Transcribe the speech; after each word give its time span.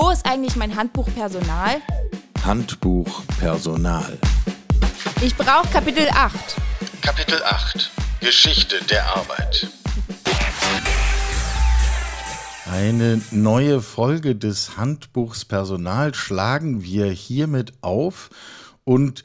Wo 0.00 0.10
ist 0.10 0.24
eigentlich 0.26 0.54
mein 0.54 0.76
Handbuch 0.76 1.08
Personal? 1.12 1.82
Handbuch 2.44 3.24
Personal. 3.40 4.16
Ich 5.20 5.34
brauche 5.34 5.66
Kapitel 5.72 6.08
8. 6.08 6.32
Kapitel 7.02 7.42
8. 7.42 7.90
Geschichte 8.20 8.76
der 8.88 9.04
Arbeit. 9.16 9.66
Eine 12.70 13.20
neue 13.32 13.82
Folge 13.82 14.36
des 14.36 14.76
Handbuchs 14.76 15.44
Personal 15.44 16.14
schlagen 16.14 16.84
wir 16.84 17.06
hiermit 17.06 17.72
auf 17.80 18.30
und 18.84 19.24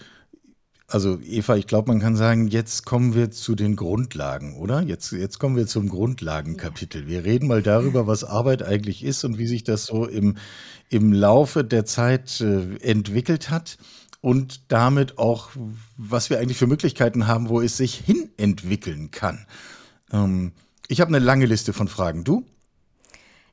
also 0.94 1.20
Eva, 1.22 1.56
ich 1.56 1.66
glaube, 1.66 1.92
man 1.92 2.00
kann 2.00 2.16
sagen, 2.16 2.48
jetzt 2.48 2.86
kommen 2.86 3.16
wir 3.16 3.32
zu 3.32 3.56
den 3.56 3.76
Grundlagen, 3.76 4.56
oder? 4.58 4.84
Jetzt, 4.84 5.12
jetzt 5.12 5.40
kommen 5.40 5.56
wir 5.56 5.66
zum 5.66 5.90
Grundlagenkapitel. 5.90 7.08
Wir 7.08 7.24
reden 7.26 7.48
mal 7.48 7.64
darüber, 7.64 8.06
was 8.06 8.24
Arbeit 8.24 8.62
eigentlich 8.62 9.04
ist 9.04 9.24
und 9.24 9.40
wie 9.40 9.48
sich 9.48 9.64
das 9.64 9.88
so 9.88 10.06
im, 10.06 10.38
im 10.90 11.12
Laufe 11.12 11.64
der 11.64 11.86
Zeit 11.86 12.40
äh, 12.42 12.78
entwickelt 12.78 13.50
hat 13.50 13.80
und 14.22 14.72
damit 14.72 15.18
auch, 15.18 15.50
was 15.98 16.30
wir 16.30 16.38
eigentlich 16.38 16.60
für 16.60 16.68
Möglichkeiten 16.68 17.26
haben, 17.26 17.50
wo 17.50 17.60
es 17.60 17.76
sich 17.76 17.96
hin 17.96 18.30
entwickeln 18.38 19.10
kann. 19.10 19.48
Ähm, 20.12 20.52
ich 20.90 21.02
habe 21.02 21.10
eine 21.10 21.26
lange 21.26 21.48
Liste 21.48 21.74
von 21.74 21.88
Fragen. 21.88 22.24
Du? 22.24 22.46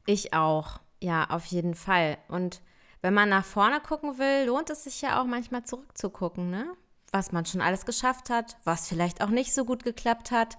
Ich 0.04 0.34
auch. 0.34 0.78
Ja, 1.02 1.30
auf 1.30 1.46
jeden 1.46 1.74
Fall. 1.74 2.18
Und 2.28 2.60
wenn 3.00 3.14
man 3.14 3.30
nach 3.30 3.46
vorne 3.46 3.80
gucken 3.80 4.18
will, 4.18 4.46
lohnt 4.46 4.68
es 4.68 4.84
sich 4.84 5.00
ja 5.00 5.22
auch 5.22 5.26
manchmal 5.26 5.64
zurückzugucken, 5.64 6.50
ne? 6.50 6.66
Was 7.12 7.32
man 7.32 7.46
schon 7.46 7.60
alles 7.60 7.86
geschafft 7.86 8.30
hat, 8.30 8.56
was 8.64 8.88
vielleicht 8.88 9.22
auch 9.22 9.30
nicht 9.30 9.54
so 9.54 9.64
gut 9.64 9.84
geklappt 9.84 10.30
hat. 10.30 10.58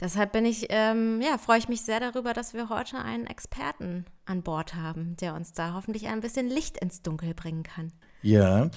Deshalb 0.00 0.32
bin 0.32 0.44
ich, 0.44 0.66
ähm, 0.68 1.20
ja, 1.20 1.38
freue 1.38 1.58
ich 1.58 1.68
mich 1.68 1.82
sehr 1.82 1.98
darüber, 1.98 2.32
dass 2.32 2.54
wir 2.54 2.68
heute 2.68 2.98
einen 2.98 3.26
Experten 3.26 4.04
an 4.26 4.42
Bord 4.42 4.74
haben, 4.74 5.16
der 5.16 5.34
uns 5.34 5.52
da 5.52 5.74
hoffentlich 5.74 6.06
ein 6.06 6.20
bisschen 6.20 6.48
Licht 6.48 6.78
ins 6.78 7.02
Dunkel 7.02 7.34
bringen 7.34 7.64
kann. 7.64 7.92
Ja, 8.20 8.70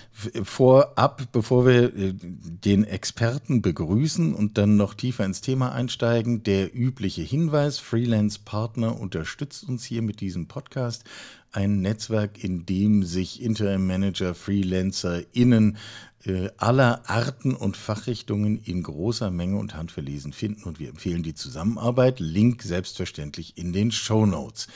vorab, 0.44 1.32
bevor 1.32 1.66
wir 1.66 1.96
äh, 1.96 2.14
den 2.14 2.84
Experten 2.84 3.64
begrüßen 3.64 4.36
und 4.36 4.60
dann 4.60 4.78
noch 4.78 4.94
tiefer 4.94 5.26
ins 5.26 5.42
Thema 5.42 5.72
einsteigen, 5.72 6.44
der 6.44 6.76
übliche 6.76 7.24
Hinweis, 7.24 7.80
Freelance 7.80 8.40
Partner 8.46 9.00
unterstützt 9.00 9.68
uns 9.68 9.84
hier 9.84 10.04
mit 10.04 10.22
diesem 10.22 10.48
Podcast 10.48 11.06
ein 11.52 11.82
Netzwerk, 11.82 12.44
in 12.44 12.68
dem 12.68 13.04
sich 13.04 13.42
Interim 13.42 13.88
Manager, 13.88 14.36
Freelancer, 14.36 15.24
Innen 15.34 15.78
äh, 16.24 16.50
aller 16.58 17.10
Arten 17.10 17.56
und 17.56 17.78
Fachrichtungen 17.78 18.62
in 18.64 18.84
großer 18.84 19.32
Menge 19.32 19.58
und 19.58 19.74
handverlesen 19.74 20.34
finden 20.34 20.64
und 20.64 20.80
wir 20.80 20.90
empfehlen 20.90 21.24
die 21.24 21.34
Zusammenarbeit. 21.34 22.20
Link 22.20 22.62
selbstverständlich 22.62 23.58
in 23.58 23.74
den 23.74 23.92
Show 23.92 24.28
Notes. 24.28 24.68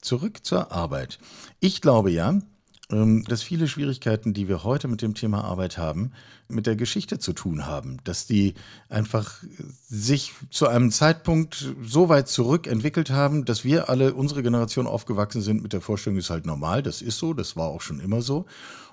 Zurück 0.00 0.44
zur 0.44 0.72
Arbeit. 0.72 1.20
Ich 1.60 1.80
glaube 1.80 2.10
ja, 2.10 2.40
dass 2.92 3.42
viele 3.42 3.68
Schwierigkeiten, 3.68 4.34
die 4.34 4.48
wir 4.48 4.64
heute 4.64 4.86
mit 4.86 5.00
dem 5.00 5.14
Thema 5.14 5.44
Arbeit 5.44 5.78
haben, 5.78 6.12
mit 6.48 6.66
der 6.66 6.76
Geschichte 6.76 7.18
zu 7.18 7.32
tun 7.32 7.66
haben. 7.66 7.98
Dass 8.04 8.26
die 8.26 8.54
einfach 8.90 9.42
sich 9.88 10.32
zu 10.50 10.68
einem 10.68 10.90
Zeitpunkt 10.90 11.74
so 11.82 12.10
weit 12.10 12.28
zurückentwickelt 12.28 13.10
haben, 13.10 13.46
dass 13.46 13.64
wir 13.64 13.88
alle, 13.88 14.12
unsere 14.14 14.42
Generation 14.42 14.86
aufgewachsen 14.86 15.40
sind 15.40 15.62
mit 15.62 15.72
der 15.72 15.80
Vorstellung, 15.80 16.18
ist 16.18 16.28
halt 16.28 16.44
normal, 16.44 16.82
das 16.82 17.00
ist 17.00 17.18
so, 17.18 17.32
das 17.32 17.56
war 17.56 17.68
auch 17.68 17.80
schon 17.80 17.98
immer 17.98 18.20
so. 18.20 18.44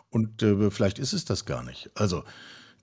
Und 0.10 0.42
äh, 0.44 0.72
vielleicht 0.72 0.98
ist 0.98 1.14
es 1.14 1.26
das 1.26 1.46
gar 1.46 1.64
nicht. 1.64 1.90
Also 1.94 2.24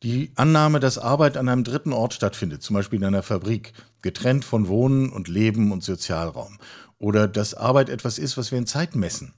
die 0.02 0.30
Annahme, 0.34 0.80
dass 0.80 0.98
Arbeit 0.98 1.38
an 1.38 1.48
einem 1.48 1.64
dritten 1.64 1.94
Ort 1.94 2.12
stattfindet, 2.12 2.62
zum 2.62 2.74
Beispiel 2.74 2.98
in 2.98 3.06
einer 3.06 3.22
Fabrik, 3.22 3.72
getrennt 4.02 4.44
von 4.44 4.68
Wohnen 4.68 5.08
und 5.08 5.28
Leben 5.28 5.72
und 5.72 5.82
Sozialraum. 5.82 6.58
Oder 6.98 7.26
dass 7.26 7.54
Arbeit 7.54 7.88
etwas 7.88 8.18
ist, 8.18 8.36
was 8.36 8.50
wir 8.50 8.58
in 8.58 8.66
Zeit 8.66 8.94
messen. 8.94 9.32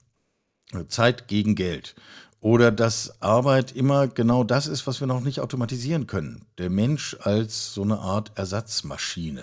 Zeit 0.88 1.28
gegen 1.28 1.54
Geld. 1.54 1.94
Oder 2.40 2.70
dass 2.70 3.20
Arbeit 3.20 3.72
immer 3.72 4.06
genau 4.06 4.44
das 4.44 4.66
ist, 4.66 4.86
was 4.86 5.00
wir 5.00 5.06
noch 5.06 5.20
nicht 5.20 5.40
automatisieren 5.40 6.06
können. 6.06 6.44
Der 6.58 6.70
Mensch 6.70 7.16
als 7.20 7.74
so 7.74 7.82
eine 7.82 7.98
Art 7.98 8.32
Ersatzmaschine. 8.36 9.42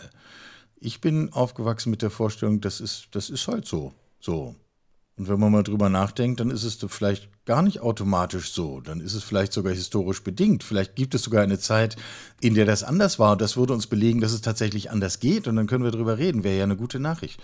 Ich 0.80 1.02
bin 1.02 1.34
aufgewachsen 1.34 1.90
mit 1.90 2.02
der 2.02 2.09
Vorstellung, 2.09 2.62
das 2.62 2.80
ist, 2.80 3.08
das 3.12 3.30
ist 3.30 3.47
halt 3.47 3.66
so. 3.66 3.94
So. 4.19 4.56
Und 5.18 5.30
wenn 5.30 5.40
man 5.40 5.52
mal 5.52 5.63
drüber 5.63 5.90
nachdenkt, 5.90 6.41
dann 6.41 6.52
ist 6.52 6.63
es 6.63 6.78
vielleicht 6.90 7.30
gar 7.46 7.62
nicht 7.62 7.80
automatisch 7.80 8.52
so. 8.52 8.81
Dann 8.81 9.00
ist 9.00 9.13
es 9.13 9.24
vielleicht 9.24 9.53
sogar 9.53 9.74
historisch 9.74 10.24
bedingt. 10.24 10.63
Vielleicht 10.63 10.96
gibt 10.96 11.16
es 11.16 11.24
sogar 11.24 11.42
eine 11.42 11.57
Zeit, 11.57 11.96
in 12.42 12.53
der 12.53 12.66
das 12.66 12.84
anders 12.84 13.18
war. 13.18 13.38
Das 13.38 13.56
würde 13.56 13.74
uns 13.74 13.88
belegen, 13.88 14.19
dass 14.19 14.34
es 14.34 14.42
tatsächlich 14.42 14.92
anders 14.92 15.19
geht. 15.19 15.47
Und 15.47 15.56
dann 15.56 15.68
können 15.68 15.86
wir 15.86 15.92
drüber 15.92 16.18
reden. 16.18 16.44
Wäre 16.44 16.57
ja 16.57 16.63
eine 16.63 16.75
gute 16.75 17.00
Nachricht. 17.00 17.42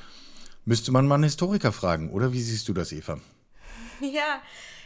Müsste 0.66 0.92
man 0.92 1.08
mal 1.08 1.16
einen 1.16 1.24
Historiker 1.24 1.72
fragen, 1.72 2.09
oder? 2.12 2.34
Wie 2.34 2.42
siehst 2.42 2.68
du 2.68 2.74
das, 2.74 2.92
Eva? 2.92 3.19
Ja, 4.13 4.41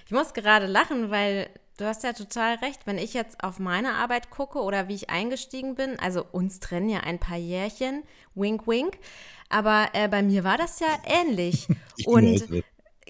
ich 0.05 0.11
muss 0.11 0.33
gerade 0.33 0.65
lachen, 0.65 1.09
weil 1.09 1.49
du 1.77 1.85
hast 1.85 2.03
ja 2.03 2.13
total 2.13 2.55
recht. 2.55 2.85
Wenn 2.85 2.97
ich 2.97 3.13
jetzt 3.13 3.43
auf 3.43 3.59
meine 3.59 3.93
Arbeit 3.95 4.29
gucke 4.29 4.59
oder 4.59 4.87
wie 4.87 4.95
ich 4.95 5.09
eingestiegen 5.09 5.75
bin, 5.75 5.99
also 5.99 6.25
uns 6.31 6.59
trennen 6.59 6.89
ja 6.89 6.99
ein 6.99 7.19
paar 7.19 7.37
Jährchen, 7.37 8.03
wink, 8.35 8.67
wink. 8.67 8.97
Aber 9.49 9.89
äh, 9.93 10.07
bei 10.07 10.21
mir 10.21 10.43
war 10.43 10.57
das 10.57 10.79
ja 10.79 10.87
ähnlich. 11.05 11.67
Und 12.05 12.43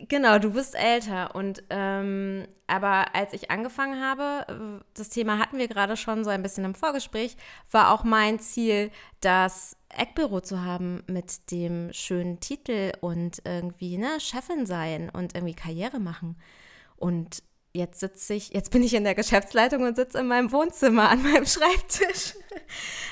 genau, 0.10 0.40
du 0.40 0.52
bist 0.52 0.76
älter. 0.76 1.36
Und 1.36 1.64
ähm, 1.70 2.48
aber 2.68 3.14
als 3.14 3.34
ich 3.34 3.52
angefangen 3.52 4.04
habe, 4.04 4.84
das 4.96 5.10
Thema 5.10 5.38
hatten 5.38 5.58
wir 5.58 5.68
gerade 5.68 5.98
schon 5.98 6.24
so 6.24 6.30
ein 6.30 6.42
bisschen 6.42 6.66
im 6.66 6.76
Vorgespräch, 6.76 7.38
war 7.72 7.92
auch 7.92 8.04
mein 8.04 8.40
Ziel, 8.40 8.92
das 9.22 9.78
Eckbüro 9.98 10.42
zu 10.42 10.64
haben 10.64 11.04
mit 11.08 11.52
dem 11.52 11.92
schönen 11.94 12.40
Titel 12.40 12.94
und 13.02 13.42
irgendwie 13.46 13.98
ne, 13.98 14.20
Chefin 14.20 14.66
sein 14.66 15.10
und 15.10 15.36
irgendwie 15.36 15.56
Karriere 15.56 16.00
machen. 16.00 16.38
Und 16.98 17.44
jetzt 17.74 18.00
sitze 18.00 18.34
ich, 18.34 18.50
jetzt 18.50 18.72
bin 18.72 18.84
ich 18.84 18.94
in 18.94 19.04
der 19.04 19.16
Geschäftsleitung 19.16 19.84
und 19.84 19.96
sitze 19.96 20.20
in 20.20 20.28
meinem 20.28 20.52
Wohnzimmer 20.52 21.10
an 21.10 21.22
meinem 21.22 21.46
Schreibtisch. 21.46 22.36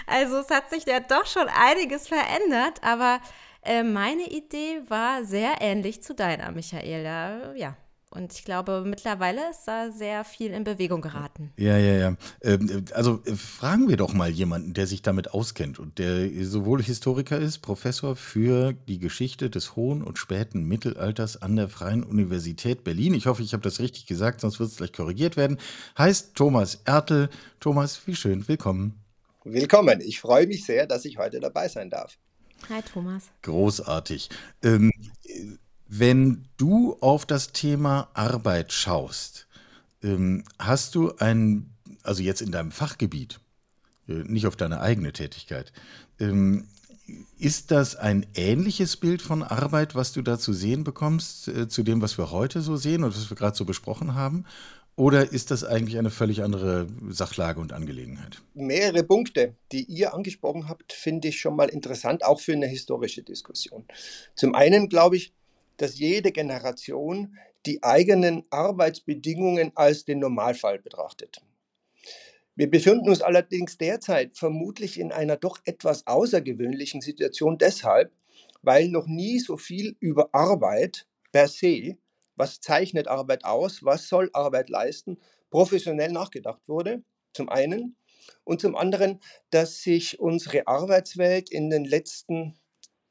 Also 0.08 0.38
es 0.38 0.50
hat 0.50 0.70
sich 0.70 0.86
ja 0.86 1.00
doch 1.00 1.26
schon 1.26 1.48
einiges 1.48 2.08
verändert, 2.08 2.82
aber 2.82 3.20
äh, 3.64 3.84
meine 3.84 4.30
Idee 4.30 4.82
war 4.88 5.24
sehr 5.24 5.56
ähnlich 5.62 6.04
zu 6.04 6.14
deiner, 6.14 6.52
Michaela. 6.52 7.54
Ja, 7.56 7.76
und 8.14 8.34
ich 8.34 8.44
glaube, 8.44 8.84
mittlerweile 8.86 9.50
ist 9.50 9.66
da 9.66 9.92
sehr 9.92 10.24
viel 10.24 10.52
in 10.52 10.64
Bewegung 10.64 11.02
geraten. 11.02 11.52
Ja, 11.58 11.78
ja, 11.78 11.94
ja. 11.96 12.16
Ähm, 12.42 12.86
also 12.94 13.22
äh, 13.26 13.34
fragen 13.36 13.90
wir 13.90 13.98
doch 13.98 14.14
mal 14.14 14.30
jemanden, 14.30 14.74
der 14.74 14.88
sich 14.88 15.02
damit 15.02 15.32
auskennt 15.32 15.80
und 15.80 15.98
der 15.98 16.30
sowohl 16.46 16.82
Historiker 16.84 17.40
ist, 17.40 17.60
Professor 17.60 18.16
für 18.16 18.74
die 18.74 19.00
Geschichte 19.00 19.50
des 19.50 19.76
hohen 19.76 20.04
und 20.04 20.18
späten 20.18 20.68
Mittelalters 20.68 21.42
an 21.42 21.56
der 21.56 21.70
Freien 21.70 22.04
Universität 22.04 22.84
Berlin. 22.84 23.14
Ich 23.14 23.26
hoffe, 23.26 23.42
ich 23.42 23.54
habe 23.54 23.64
das 23.64 23.80
richtig 23.80 24.06
gesagt, 24.06 24.42
sonst 24.42 24.60
wird 24.60 24.70
es 24.70 24.78
gleich 24.78 24.94
korrigiert 24.94 25.36
werden. 25.36 25.58
Heißt 25.98 26.36
Thomas 26.36 26.82
Ertel. 26.86 27.30
Thomas, 27.60 28.06
wie 28.06 28.16
schön, 28.16 28.48
willkommen. 28.48 29.00
Willkommen. 29.44 30.00
Ich 30.02 30.22
freue 30.22 30.48
mich 30.48 30.66
sehr, 30.66 30.88
dass 30.88 31.04
ich 31.06 31.18
heute 31.18 31.40
dabei 31.40 31.68
sein 31.68 31.90
darf. 31.90 32.18
Hi 32.70 32.82
Thomas. 32.82 33.24
Großartig. 33.42 34.30
Ähm, 34.62 34.92
wenn 36.00 36.46
du 36.58 36.98
auf 37.02 37.26
das 37.26 37.52
Thema 37.52 38.10
Arbeit 38.16 38.74
schaust, 38.74 39.48
ähm, 40.02 40.44
hast 40.58 40.96
du 40.96 41.14
ein, 41.20 41.70
also 42.02 42.24
jetzt 42.24 42.42
in 42.42 42.52
deinem 42.52 42.72
Fachgebiet, 42.72 43.40
äh, 44.08 44.14
nicht 44.14 44.48
auf 44.48 44.56
deine 44.56 44.82
eigene 44.82 45.14
Tätigkeit, 45.14 45.72
ähm, 46.20 46.68
ist 47.38 47.70
das 47.70 47.96
ein 47.96 48.26
ähnliches 48.34 48.98
Bild 48.98 49.22
von 49.22 49.44
Arbeit, 49.44 49.94
was 49.94 50.14
du 50.14 50.24
da 50.24 50.40
zu 50.40 50.52
sehen 50.52 50.84
bekommst, 50.84 51.48
äh, 51.48 51.68
zu 51.68 51.84
dem, 51.84 52.02
was 52.02 52.18
wir 52.18 52.32
heute 52.32 52.62
so 52.62 52.76
sehen 52.76 53.04
und 53.04 53.16
was 53.16 53.30
wir 53.30 53.38
gerade 53.38 53.56
so 53.56 53.66
besprochen 53.66 54.16
haben? 54.16 54.46
Oder 54.96 55.32
ist 55.32 55.52
das 55.52 55.64
eigentlich 55.64 56.00
eine 56.00 56.12
völlig 56.12 56.42
andere 56.42 56.88
Sachlage 57.10 57.60
und 57.60 57.72
Angelegenheit? 57.72 58.42
Mehrere 58.56 59.04
Punkte, 59.04 59.56
die 59.72 59.84
ihr 59.84 60.14
angesprochen 60.14 60.70
habt, 60.70 60.94
finde 60.94 61.28
ich 61.28 61.40
schon 61.40 61.56
mal 61.56 61.70
interessant, 61.70 62.24
auch 62.24 62.40
für 62.40 62.54
eine 62.54 62.68
historische 62.68 63.22
Diskussion. 63.22 63.86
Zum 64.36 64.56
einen 64.56 64.90
glaube 64.90 65.18
ich, 65.18 65.34
dass 65.78 66.00
jede 66.00 66.32
Generation 66.32 67.38
die 67.66 67.82
eigenen 67.84 68.46
Arbeitsbedingungen 68.50 69.72
als 69.76 70.06
den 70.06 70.20
Normalfall 70.20 70.80
betrachtet. 70.80 71.42
Wir 72.56 72.70
befinden 72.70 73.10
uns 73.10 73.22
allerdings 73.22 73.78
derzeit 73.78 74.38
vermutlich 74.38 75.00
in 75.00 75.12
einer 75.12 75.38
doch 75.38 75.60
etwas 75.66 76.06
außergewöhnlichen 76.06 77.02
Situation 77.02 77.58
deshalb, 77.58 78.12
weil 78.62 78.90
noch 78.90 79.08
nie 79.08 79.40
so 79.40 79.58
viel 79.58 79.96
über 80.00 80.34
Arbeit 80.36 81.08
per 81.32 81.48
se, 81.48 81.98
was 82.36 82.62
zeichnet 82.62 83.08
Arbeit 83.08 83.44
aus, 83.44 83.84
was 83.84 84.08
soll 84.08 84.30
Arbeit 84.34 84.70
leisten, 84.70 85.18
professionell 85.50 86.12
nachgedacht 86.12 86.68
wurde, 86.68 87.04
zum 87.34 87.50
einen. 87.50 87.96
Und 88.44 88.62
zum 88.62 88.76
anderen, 88.76 89.20
dass 89.50 89.82
sich 89.82 90.20
unsere 90.20 90.68
Arbeitswelt 90.68 91.50
in 91.52 91.70
den 91.70 91.86
letzten 91.86 92.58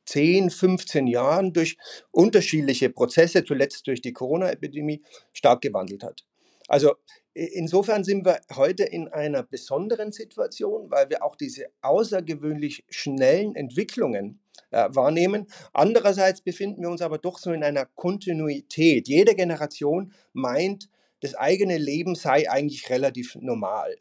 10, 0.07 0.51
15 0.51 1.07
Jahren 1.07 1.53
durch 1.53 1.77
unterschiedliche 2.11 2.91
Prozesse, 2.91 3.45
zuletzt 3.45 3.87
durch 3.87 4.01
die 4.01 4.13
Corona-Epidemie, 4.13 5.03
stark 5.33 5.61
gewandelt 5.61 6.03
hat. 6.03 6.25
Also 6.69 6.95
insofern 7.35 8.05
sind 8.05 8.25
wir 8.25 8.41
heute 8.55 8.85
in 8.85 9.09
einer 9.09 9.43
besonderen 9.43 10.13
Situation, 10.13 10.91
weil 10.91 11.11
wir 11.11 11.23
auch 11.23 11.37
diese 11.37 11.67
außergewöhnlich 11.83 12.85
schnellen 12.89 13.55
Entwicklungen 13.55 14.41
äh, 14.71 14.89
wahrnehmen. 14.91 15.47
Andererseits 15.73 16.41
befinden 16.41 16.83
wir 16.83 16.91
uns 16.91 17.03
aber 17.03 17.19
doch 17.19 17.39
so 17.39 17.53
in 17.53 17.65
einer 17.65 17.87
Kontinuität. 17.87 19.09
Jede 19.09 19.35
Generation 19.35 20.13
meint, 20.33 20.89
das 21.21 21.35
eigene 21.35 21.79
Leben 21.79 22.15
sei 22.15 22.51
eigentlich 22.51 22.91
relativ 22.91 23.37
normal. 23.37 23.97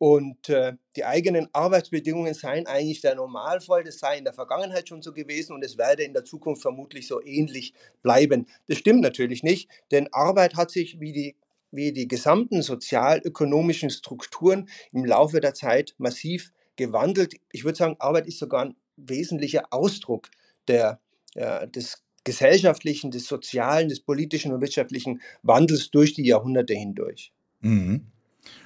Und 0.00 0.48
äh, 0.48 0.72
die 0.96 1.04
eigenen 1.04 1.48
Arbeitsbedingungen 1.52 2.32
seien 2.32 2.66
eigentlich 2.66 3.02
der 3.02 3.16
Normalfall. 3.16 3.84
Das 3.84 3.98
sei 3.98 4.16
in 4.16 4.24
der 4.24 4.32
Vergangenheit 4.32 4.88
schon 4.88 5.02
so 5.02 5.12
gewesen 5.12 5.52
und 5.52 5.62
es 5.62 5.76
werde 5.76 6.04
in 6.04 6.14
der 6.14 6.24
Zukunft 6.24 6.62
vermutlich 6.62 7.06
so 7.06 7.22
ähnlich 7.22 7.74
bleiben. 8.02 8.46
Das 8.66 8.78
stimmt 8.78 9.02
natürlich 9.02 9.42
nicht, 9.42 9.68
denn 9.90 10.08
Arbeit 10.12 10.56
hat 10.56 10.70
sich 10.70 11.00
wie 11.00 11.12
die, 11.12 11.36
wie 11.70 11.92
die 11.92 12.08
gesamten 12.08 12.62
sozialökonomischen 12.62 13.90
Strukturen 13.90 14.70
im 14.90 15.04
Laufe 15.04 15.38
der 15.38 15.52
Zeit 15.52 15.94
massiv 15.98 16.50
gewandelt. 16.76 17.34
Ich 17.52 17.64
würde 17.64 17.76
sagen, 17.76 17.96
Arbeit 17.98 18.26
ist 18.26 18.38
sogar 18.38 18.64
ein 18.64 18.76
wesentlicher 18.96 19.64
Ausdruck 19.70 20.30
der, 20.66 20.98
äh, 21.34 21.68
des 21.68 22.02
gesellschaftlichen, 22.24 23.10
des 23.10 23.26
sozialen, 23.26 23.90
des 23.90 24.00
politischen 24.00 24.50
und 24.54 24.62
wirtschaftlichen 24.62 25.20
Wandels 25.42 25.90
durch 25.90 26.14
die 26.14 26.24
Jahrhunderte 26.24 26.72
hindurch. 26.72 27.34
Mhm. 27.60 28.06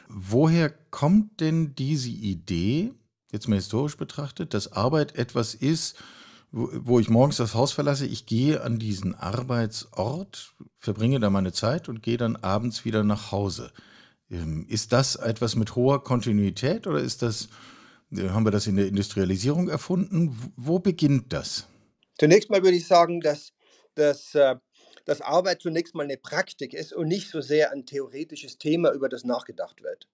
Woher 0.08 0.70
kommt 0.90 1.40
denn 1.40 1.74
diese 1.74 2.10
Idee, 2.10 2.92
jetzt 3.32 3.48
mal 3.48 3.56
historisch 3.56 3.96
betrachtet, 3.96 4.54
dass 4.54 4.72
Arbeit 4.72 5.16
etwas 5.16 5.54
ist, 5.54 5.96
wo, 6.56 7.00
ich 7.00 7.10
morgens 7.10 7.38
das 7.38 7.54
Haus 7.54 7.72
verlasse, 7.72 8.06
ich 8.06 8.26
gehe 8.26 8.62
an 8.62 8.78
diesen 8.78 9.16
Arbeitsort, 9.16 10.54
verbringe 10.78 11.18
da 11.18 11.28
meine 11.28 11.52
Zeit 11.52 11.88
und 11.88 12.00
gehe 12.00 12.16
dann 12.16 12.36
abends 12.36 12.84
wieder 12.84 13.02
nach 13.02 13.32
Hause. 13.32 13.72
Ähm, 14.30 14.64
ist 14.68 14.92
das 14.92 15.16
etwas 15.16 15.56
mit 15.56 15.74
hoher 15.74 16.04
Kontinuität 16.04 16.86
oder 16.86 17.00
ist 17.00 17.22
das, 17.22 17.48
äh, 18.12 18.28
haben 18.28 18.44
wir 18.44 18.52
das 18.52 18.68
in 18.68 18.76
der 18.76 18.86
Industrialisierung 18.86 19.68
erfunden? 19.68 20.38
Wo 20.56 20.78
beginnt 20.78 21.32
das? 21.32 21.66
Zunächst 22.18 22.50
mal 22.50 22.62
würde 22.62 22.76
ich 22.76 22.86
sagen, 22.86 23.20
dass, 23.20 23.52
dass 23.96 24.36
äh, 24.36 24.54
dass 25.04 25.20
Arbeit 25.20 25.62
zunächst 25.62 25.94
mal 25.94 26.04
eine 26.04 26.16
Praktik 26.16 26.74
ist 26.74 26.92
und 26.92 27.08
nicht 27.08 27.30
so 27.30 27.40
sehr 27.40 27.72
ein 27.72 27.86
theoretisches 27.86 28.58
Thema, 28.58 28.92
über 28.92 29.08
das 29.08 29.24
nachgedacht 29.24 29.82
wird. 29.82 30.08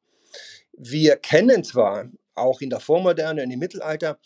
Wir 0.73 1.17
kennen 1.17 1.65
zwar 1.65 2.11
auch 2.35 2.61
in 2.61 2.71
der 2.71 2.81
Vormoderne 2.81 3.43
und 3.43 3.51
im 3.51 3.59
Mittelalter 3.59 4.19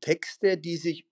Texte, 0.00 0.58
die 0.58 0.76
sich 0.76 1.06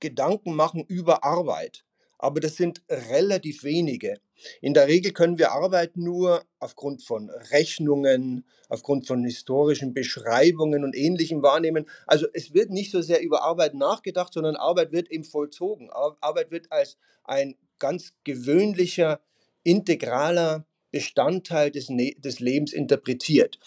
Gedanken 0.00 0.54
machen 0.54 0.84
über 0.84 1.24
Arbeit, 1.24 1.84
aber 2.18 2.40
das 2.40 2.56
sind 2.56 2.82
relativ 2.88 3.62
wenige. 3.62 4.20
In 4.60 4.74
der 4.74 4.88
Regel 4.88 5.12
können 5.12 5.38
wir 5.38 5.52
Arbeit 5.52 5.96
nur 5.96 6.44
aufgrund 6.58 7.02
von 7.02 7.30
Rechnungen, 7.50 8.44
aufgrund 8.68 9.06
von 9.06 9.24
historischen 9.24 9.94
Beschreibungen 9.94 10.84
und 10.84 10.96
Ähnlichem 10.96 11.42
wahrnehmen. 11.42 11.88
Also 12.06 12.26
es 12.32 12.54
wird 12.54 12.70
nicht 12.70 12.90
so 12.90 13.02
sehr 13.02 13.22
über 13.22 13.42
Arbeit 13.42 13.74
nachgedacht, 13.74 14.32
sondern 14.32 14.56
Arbeit 14.56 14.92
wird 14.92 15.10
eben 15.10 15.24
vollzogen. 15.24 15.90
Arbeit 15.90 16.50
wird 16.50 16.70
als 16.70 16.98
ein 17.24 17.56
ganz 17.78 18.14
gewöhnlicher, 18.24 19.20
integraler 19.62 20.66
Bestandteil 20.90 21.70
des, 21.70 21.88
ne 21.90 22.14
des 22.18 22.40
Lebens 22.40 22.72
interpretiert. 22.72 23.58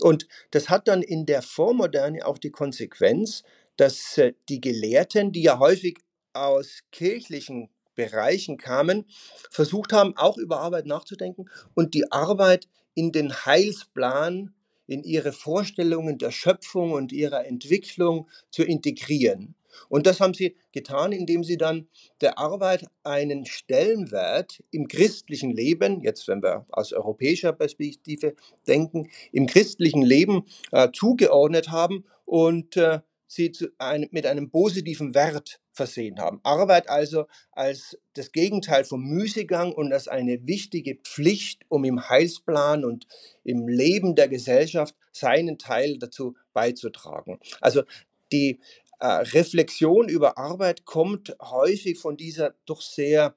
Und 0.00 0.28
das 0.52 0.68
hat 0.68 0.88
dann 0.88 1.02
in 1.02 1.26
der 1.26 1.42
Vormoderne 1.42 2.24
auch 2.24 2.38
die 2.38 2.50
Konsequenz, 2.50 3.42
dass 3.76 4.18
äh, 4.18 4.34
die 4.48 4.60
Gelehrten, 4.60 5.32
die 5.32 5.42
ja 5.42 5.58
häufig 5.58 5.98
aus 6.32 6.80
kirchlichen 6.92 7.68
Bereichen 7.98 8.58
kamen, 8.58 9.06
versucht 9.50 9.92
haben, 9.92 10.16
auch 10.16 10.38
über 10.38 10.60
Arbeit 10.60 10.86
nachzudenken 10.86 11.50
und 11.74 11.94
die 11.94 12.12
Arbeit 12.12 12.68
in 12.94 13.10
den 13.10 13.32
Heilsplan, 13.44 14.54
in 14.86 15.02
ihre 15.02 15.32
Vorstellungen 15.32 16.16
der 16.16 16.30
Schöpfung 16.30 16.92
und 16.92 17.12
ihrer 17.12 17.44
Entwicklung 17.44 18.28
zu 18.50 18.62
integrieren. 18.62 19.56
Und 19.88 20.06
das 20.06 20.20
haben 20.20 20.32
sie 20.32 20.56
getan, 20.72 21.10
indem 21.10 21.42
sie 21.42 21.56
dann 21.56 21.88
der 22.20 22.38
Arbeit 22.38 22.86
einen 23.02 23.46
Stellenwert 23.46 24.62
im 24.70 24.86
christlichen 24.86 25.50
Leben, 25.50 26.00
jetzt 26.00 26.28
wenn 26.28 26.40
wir 26.42 26.66
aus 26.70 26.92
europäischer 26.92 27.52
Perspektive 27.52 28.34
denken, 28.68 29.10
im 29.32 29.46
christlichen 29.46 30.02
Leben 30.02 30.44
äh, 30.70 30.88
zugeordnet 30.92 31.70
haben 31.70 32.04
und 32.24 32.76
äh, 32.76 33.00
sie 33.26 33.52
ein, 33.78 34.08
mit 34.10 34.24
einem 34.24 34.50
positiven 34.50 35.14
Wert 35.14 35.60
versehen 35.78 36.18
haben. 36.18 36.40
Arbeit 36.42 36.90
also 36.90 37.26
als 37.52 37.96
das 38.14 38.32
Gegenteil 38.32 38.84
vom 38.84 39.02
Müßiggang 39.02 39.72
und 39.72 39.92
als 39.92 40.08
eine 40.08 40.46
wichtige 40.46 40.96
Pflicht, 40.96 41.62
um 41.68 41.84
im 41.84 42.08
Heilsplan 42.08 42.84
und 42.84 43.06
im 43.44 43.68
Leben 43.68 44.14
der 44.14 44.28
Gesellschaft 44.28 44.94
seinen 45.12 45.56
Teil 45.58 45.98
dazu 45.98 46.36
beizutragen. 46.52 47.38
Also 47.60 47.84
die 48.32 48.60
äh, 48.98 49.06
Reflexion 49.06 50.08
über 50.08 50.36
Arbeit 50.36 50.84
kommt 50.84 51.34
häufig 51.40 51.98
von 51.98 52.16
dieser 52.16 52.54
doch 52.66 52.82
sehr 52.82 53.36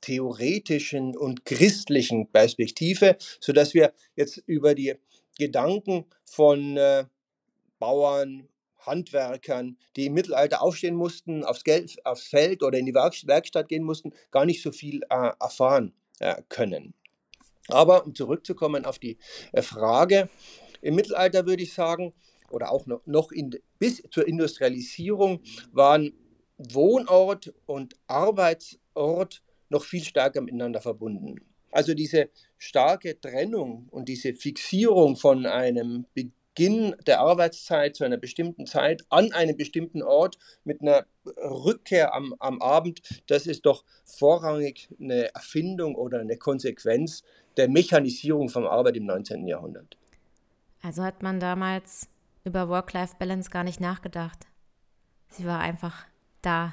theoretischen 0.00 1.16
und 1.16 1.44
christlichen 1.44 2.30
Perspektive, 2.32 3.16
sodass 3.40 3.74
wir 3.74 3.92
jetzt 4.14 4.42
über 4.46 4.74
die 4.74 4.94
Gedanken 5.38 6.06
von 6.24 6.76
äh, 6.76 7.04
Bauern, 7.78 8.48
Handwerkern, 8.86 9.76
die 9.96 10.06
im 10.06 10.14
Mittelalter 10.14 10.62
aufstehen 10.62 10.94
mussten, 10.94 11.44
aufs, 11.44 11.64
Geld, 11.64 12.04
aufs 12.04 12.26
Feld 12.26 12.62
oder 12.62 12.78
in 12.78 12.86
die 12.86 12.94
Werkstatt 12.94 13.68
gehen 13.68 13.84
mussten, 13.84 14.12
gar 14.30 14.44
nicht 14.44 14.62
so 14.62 14.72
viel 14.72 15.02
äh, 15.10 15.32
erfahren 15.40 15.92
äh, 16.20 16.42
können. 16.48 16.94
Aber 17.68 18.06
um 18.06 18.14
zurückzukommen 18.14 18.84
auf 18.84 18.98
die 18.98 19.18
äh, 19.52 19.62
Frage, 19.62 20.28
im 20.82 20.94
Mittelalter 20.94 21.46
würde 21.46 21.62
ich 21.62 21.74
sagen, 21.74 22.12
oder 22.50 22.70
auch 22.70 22.86
noch, 23.06 23.32
in, 23.32 23.58
bis 23.78 24.02
zur 24.10 24.26
Industrialisierung 24.26 25.40
waren 25.72 26.12
Wohnort 26.58 27.52
und 27.66 27.96
Arbeitsort 28.06 29.42
noch 29.68 29.84
viel 29.84 30.04
stärker 30.04 30.40
miteinander 30.40 30.80
verbunden. 30.80 31.40
Also 31.72 31.92
diese 31.92 32.30
starke 32.56 33.20
Trennung 33.20 33.88
und 33.90 34.08
diese 34.08 34.32
Fixierung 34.32 35.16
von 35.16 35.44
einem 35.44 36.06
Beginn 36.56 36.96
der 37.06 37.20
Arbeitszeit 37.20 37.96
zu 37.96 38.04
einer 38.04 38.16
bestimmten 38.16 38.66
Zeit 38.66 39.04
an 39.10 39.32
einem 39.32 39.58
bestimmten 39.58 40.02
Ort 40.02 40.38
mit 40.64 40.80
einer 40.80 41.04
Rückkehr 41.26 42.14
am, 42.14 42.34
am 42.38 42.62
Abend, 42.62 43.02
das 43.26 43.46
ist 43.46 43.66
doch 43.66 43.84
vorrangig 44.06 44.88
eine 44.98 45.34
Erfindung 45.34 45.94
oder 45.94 46.20
eine 46.20 46.38
Konsequenz 46.38 47.22
der 47.58 47.68
Mechanisierung 47.68 48.48
von 48.48 48.66
Arbeit 48.66 48.96
im 48.96 49.04
19. 49.04 49.46
Jahrhundert. 49.46 49.98
Also 50.82 51.02
hat 51.02 51.22
man 51.22 51.40
damals 51.40 52.08
über 52.44 52.70
Work-Life-Balance 52.70 53.50
gar 53.50 53.64
nicht 53.64 53.80
nachgedacht. 53.80 54.46
Sie 55.28 55.44
war 55.44 55.60
einfach 55.60 56.06
da. 56.40 56.72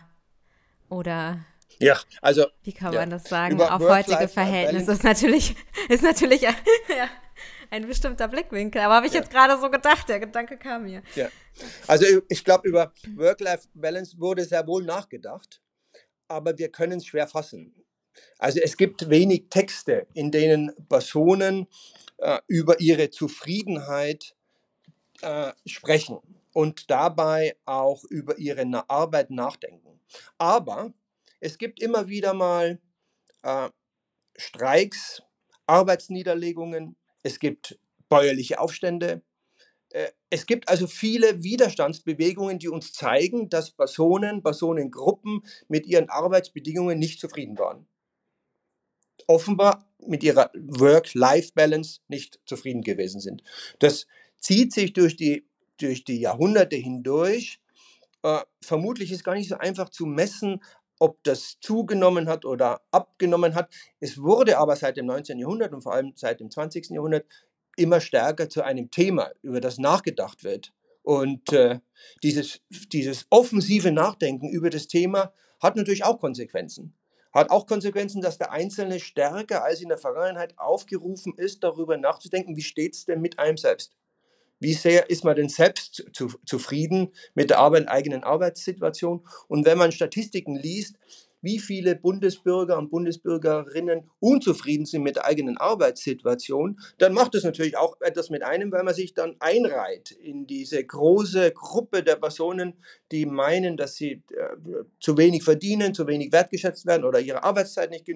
Oder 0.88 1.40
ja, 1.80 1.98
also 2.22 2.46
wie 2.64 2.72
kann 2.72 2.94
ja, 2.94 3.02
man 3.02 3.10
das 3.10 3.26
sagen? 3.26 3.62
Auf 3.62 3.82
heutige 3.82 4.30
Verhältnisse 4.30 4.94
ist 4.94 5.04
natürlich, 5.04 5.56
ist 5.90 6.04
natürlich 6.04 6.42
ja, 6.42 6.54
ein 7.74 7.88
bestimmter 7.88 8.28
Blickwinkel. 8.28 8.82
Aber 8.82 8.96
habe 8.96 9.08
ich 9.08 9.14
ja. 9.14 9.20
jetzt 9.20 9.32
gerade 9.32 9.60
so 9.60 9.70
gedacht, 9.72 10.08
der 10.08 10.20
Gedanke 10.20 10.58
kam 10.58 10.84
mir. 10.84 11.02
Ja. 11.16 11.30
Also 11.88 12.06
ich 12.30 12.44
glaube, 12.44 12.68
über 12.68 12.94
Work-Life-Balance 13.16 14.20
wurde 14.20 14.46
sehr 14.46 14.66
wohl 14.68 14.84
nachgedacht, 14.84 15.60
aber 16.28 16.58
wir 16.58 16.70
können 16.70 17.00
es 17.00 17.08
schwer 17.08 17.28
fassen. 17.28 17.74
Also 18.38 18.60
es 18.60 18.78
gibt 18.78 19.10
wenig 19.10 19.48
Texte, 19.50 20.06
in 20.14 20.30
denen 20.30 20.72
Personen 20.88 21.68
äh, 22.18 22.40
über 22.48 22.80
ihre 22.80 23.10
Zufriedenheit 23.10 24.36
äh, 25.22 25.52
sprechen 25.66 26.20
und 26.54 26.92
dabei 26.92 27.56
auch 27.66 28.04
über 28.04 28.38
ihre 28.38 28.66
Arbeit 28.88 29.32
nachdenken. 29.32 30.00
Aber 30.38 30.94
es 31.40 31.58
gibt 31.58 31.82
immer 31.82 32.08
wieder 32.08 32.36
mal 32.36 32.80
äh, 33.42 33.70
Streiks, 34.38 35.24
Arbeitsniederlegungen, 35.66 36.96
es 37.24 37.40
gibt 37.40 37.80
bäuerliche 38.10 38.60
Aufstände. 38.60 39.24
Äh, 39.90 40.10
es 40.30 40.46
gibt 40.46 40.70
also 40.70 40.88
viele 40.88 41.44
Widerstandsbewegungen, 41.44 42.60
die 42.60 42.68
uns 42.68 42.94
zeigen, 42.94 43.50
dass 43.50 43.72
Personen, 43.72 44.44
Personengruppen 44.44 45.42
mit 45.68 45.88
ihren 45.88 46.10
Arbeitsbedingungen 46.10 47.00
nicht 47.00 47.20
zufrieden 47.20 47.58
waren. 47.58 47.88
Offenbar 49.28 49.88
mit 50.06 50.24
ihrer 50.24 50.52
Work-Life-Balance 50.54 52.02
nicht 52.08 52.40
zufrieden 52.46 52.82
gewesen 52.82 53.22
sind. 53.22 53.42
Das 53.80 54.06
zieht 54.38 54.74
sich 54.74 54.92
durch 54.94 55.16
die, 55.16 55.48
durch 55.80 56.04
die 56.04 56.20
Jahrhunderte 56.20 56.76
hindurch. 56.76 57.62
Äh, 58.24 58.42
vermutlich 58.62 59.12
ist 59.12 59.24
gar 59.24 59.36
nicht 59.36 59.50
so 59.50 59.58
einfach 59.58 59.90
zu 59.90 60.06
messen, 60.06 60.62
ob 61.04 61.22
das 61.26 61.60
zugenommen 61.60 62.30
hat 62.30 62.46
oder 62.46 62.82
abgenommen 62.92 63.56
hat. 63.56 63.70
Es 64.00 64.22
wurde 64.22 64.58
aber 64.58 64.78
seit 64.78 64.96
dem 64.96 65.06
19. 65.06 65.38
Jahrhundert 65.38 65.74
und 65.74 65.82
vor 65.82 65.94
allem 65.94 66.14
seit 66.16 66.40
dem 66.40 66.50
20. 66.50 66.92
Jahrhundert 66.92 67.26
immer 67.76 68.00
stärker 68.00 68.48
zu 68.48 68.62
einem 68.62 68.90
Thema, 68.90 69.30
über 69.42 69.60
das 69.60 69.78
nachgedacht 69.80 70.46
wird. 70.46 70.72
Und 71.02 71.52
äh, 71.52 71.80
dieses, 72.24 72.62
dieses 72.94 73.28
offensive 73.30 73.92
Nachdenken 73.92 74.48
über 74.48 74.70
das 74.70 74.88
Thema 74.88 75.34
hat 75.60 75.76
natürlich 75.76 76.06
auch 76.06 76.22
Konsequenzen. 76.22 76.96
Hat 77.34 77.50
auch 77.50 77.68
Konsequenzen, 77.68 78.22
dass 78.22 78.38
der 78.38 78.54
Einzelne 78.54 79.02
stärker 79.02 79.66
als 79.66 79.82
in 79.82 79.90
der 79.90 79.98
Vergangenheit 79.98 80.58
aufgerufen 80.58 81.34
ist, 81.36 81.66
darüber 81.66 81.98
nachzudenken, 81.98 82.56
wie 82.56 82.62
steht 82.62 82.96
es 82.96 83.04
denn 83.04 83.20
mit 83.20 83.40
einem 83.40 83.58
selbst 83.58 83.94
Wie 84.64 84.74
sehr 84.74 85.10
ist 85.10 85.26
man 85.26 85.36
denn 85.36 85.50
selbst 85.50 86.06
zu, 86.14 86.30
zufrieden 86.46 87.12
mit 87.36 87.50
der 87.50 87.60
Arbeit, 87.60 87.90
eigenen 87.90 88.24
Arbeitssituation? 88.24 89.22
Und 89.50 89.66
wenn 89.66 89.78
man 89.78 89.92
Statistiken 89.92 90.56
liest, 90.56 90.96
wie 91.42 91.60
viele 91.60 91.98
Bundesbürger 91.98 92.78
und 92.78 92.90
Bundesbürgerinnen 92.90 94.10
unzufrieden 94.22 94.86
sind 94.86 95.04
mit 95.04 95.18
der 95.18 95.26
eigenen 95.26 95.58
Arbeitssituation, 95.58 96.80
dann 96.98 97.12
macht 97.14 97.36
es 97.36 97.44
natürlich 97.44 97.76
auch 97.76 98.00
etwas 98.00 98.30
mit 98.30 98.44
einem, 98.44 98.72
weil 98.72 98.84
man 98.84 98.94
sich 98.94 99.14
dann 99.14 99.36
einreiht 99.40 100.12
in 100.12 100.48
diese 100.48 100.82
große 100.82 101.52
Gruppe 101.52 102.02
der 102.02 102.16
Personen, 102.16 102.76
die 103.12 103.26
meinen, 103.26 103.76
dass 103.76 103.96
sie 103.96 104.24
äh, 104.32 104.56
zu 105.02 105.18
wenig 105.18 105.44
verdienen, 105.44 105.94
zu 105.94 106.08
wenig 106.08 106.32
wertgeschätzt 106.32 106.86
werden 106.86 107.04
oder 107.04 107.20
ihre 107.20 107.44
Arbeitszeit 107.44 107.92
nicht, 107.92 108.08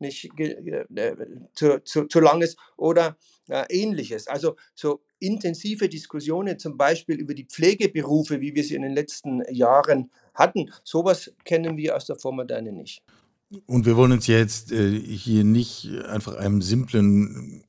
nicht 0.00 0.30
äh, 0.40 1.16
zu, 1.54 1.78
zu, 1.84 2.06
zu 2.06 2.18
lang 2.18 2.42
ist 2.42 2.58
oder 2.76 3.16
äh, 3.48 3.64
ähnliches. 3.68 4.28
Also 4.28 4.56
so 4.74 5.00
intensive 5.18 5.88
Diskussionen 5.88 6.58
zum 6.58 6.76
Beispiel 6.76 7.16
über 7.16 7.34
die 7.34 7.44
Pflegeberufe, 7.44 8.40
wie 8.40 8.54
wir 8.54 8.64
sie 8.64 8.74
in 8.74 8.82
den 8.82 8.94
letzten 8.94 9.42
Jahren 9.52 10.10
hatten. 10.34 10.70
Sowas 10.84 11.32
kennen 11.44 11.76
wir 11.76 11.96
aus 11.96 12.06
der 12.06 12.16
Vormoderne 12.16 12.72
nicht. 12.72 13.02
Und 13.66 13.84
wir 13.84 13.96
wollen 13.96 14.12
uns 14.12 14.26
jetzt 14.26 14.72
äh, 14.72 14.98
hier 14.98 15.44
nicht 15.44 15.88
einfach 16.06 16.36
einem 16.36 16.62
simplen 16.62 17.64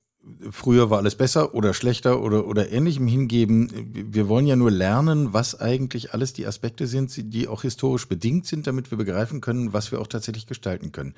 früher 0.52 0.90
war 0.90 1.00
alles 1.00 1.16
besser 1.16 1.54
oder 1.54 1.74
schlechter 1.74 2.22
oder, 2.22 2.48
oder 2.48 2.72
ähnlichem 2.72 3.08
hingeben. 3.08 3.70
Wir 4.14 4.30
wollen 4.30 4.48
ja 4.48 4.56
nur 4.56 4.72
lernen, 4.72 5.34
was 5.34 5.60
eigentlich 5.60 6.14
alles 6.14 6.34
die 6.34 6.48
Aspekte 6.48 6.88
sind, 6.88 7.34
die 7.34 7.48
auch 7.48 7.64
historisch 7.64 8.08
bedingt 8.08 8.46
sind, 8.46 8.68
damit 8.68 8.92
wir 8.92 8.98
begreifen 8.98 9.42
können, 9.42 9.74
was 9.74 9.92
wir 9.92 10.00
auch 10.00 10.08
tatsächlich 10.08 10.48
gestalten 10.48 10.92
können. 10.92 11.14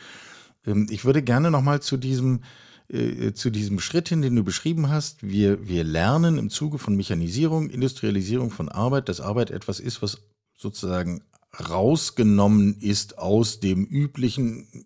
Ähm, 0.66 0.88
ich 0.90 1.06
würde 1.06 1.22
gerne 1.22 1.52
nochmal 1.52 1.82
zu 1.82 1.98
diesem 1.98 2.42
äh, 2.88 3.34
zu 3.34 3.50
diesem 3.50 3.80
Schritt 3.80 4.10
hin, 4.10 4.22
den 4.22 4.36
du 4.36 4.44
beschrieben 4.44 4.90
hast. 4.90 5.24
Wir, 5.24 5.68
wir 5.68 5.84
lernen 5.84 6.38
im 6.38 6.50
Zuge 6.50 6.78
von 6.78 6.96
Mechanisierung, 6.96 7.70
Industrialisierung 7.70 8.52
von 8.52 8.70
Arbeit, 8.70 9.10
dass 9.10 9.22
Arbeit 9.22 9.52
etwas 9.52 9.80
ist, 9.80 10.02
was 10.02 10.20
sozusagen 10.56 11.24
rausgenommen 11.70 12.78
ist 12.80 13.18
aus 13.18 13.60
dem 13.60 13.86
üblichen 13.86 14.86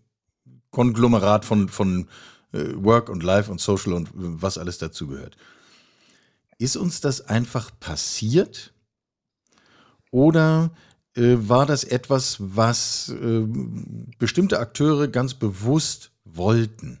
Konglomerat 0.70 1.44
von, 1.44 1.68
von 1.68 2.08
äh, 2.52 2.72
Work 2.74 3.08
und 3.08 3.22
Life 3.22 3.50
und 3.50 3.60
Social 3.60 3.92
und 3.92 4.08
was 4.14 4.56
alles 4.56 4.78
dazugehört. 4.78 5.36
Ist 6.58 6.76
uns 6.76 7.00
das 7.00 7.22
einfach 7.22 7.70
passiert? 7.80 8.72
Oder 10.10 10.70
äh, 11.16 11.36
war 11.36 11.66
das 11.66 11.84
etwas, 11.84 12.36
was 12.38 13.08
äh, 13.08 13.46
bestimmte 14.18 14.58
Akteure 14.58 15.08
ganz 15.08 15.34
bewusst 15.34 16.12
wollten? 16.24 16.98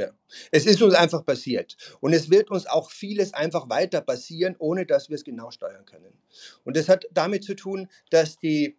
Ja. 0.00 0.10
Es 0.50 0.66
ist 0.66 0.82
uns 0.82 0.94
einfach 0.94 1.24
passiert. 1.24 1.76
Und 2.00 2.12
es 2.12 2.30
wird 2.30 2.50
uns 2.50 2.66
auch 2.66 2.90
vieles 2.90 3.34
einfach 3.34 3.68
weiter 3.68 4.00
passieren, 4.00 4.56
ohne 4.58 4.86
dass 4.86 5.08
wir 5.08 5.14
es 5.14 5.24
genau 5.24 5.50
steuern 5.50 5.84
können. 5.84 6.12
Und 6.64 6.76
das 6.76 6.88
hat 6.88 7.06
damit 7.12 7.44
zu 7.44 7.54
tun, 7.54 7.88
dass 8.10 8.38
die 8.38 8.76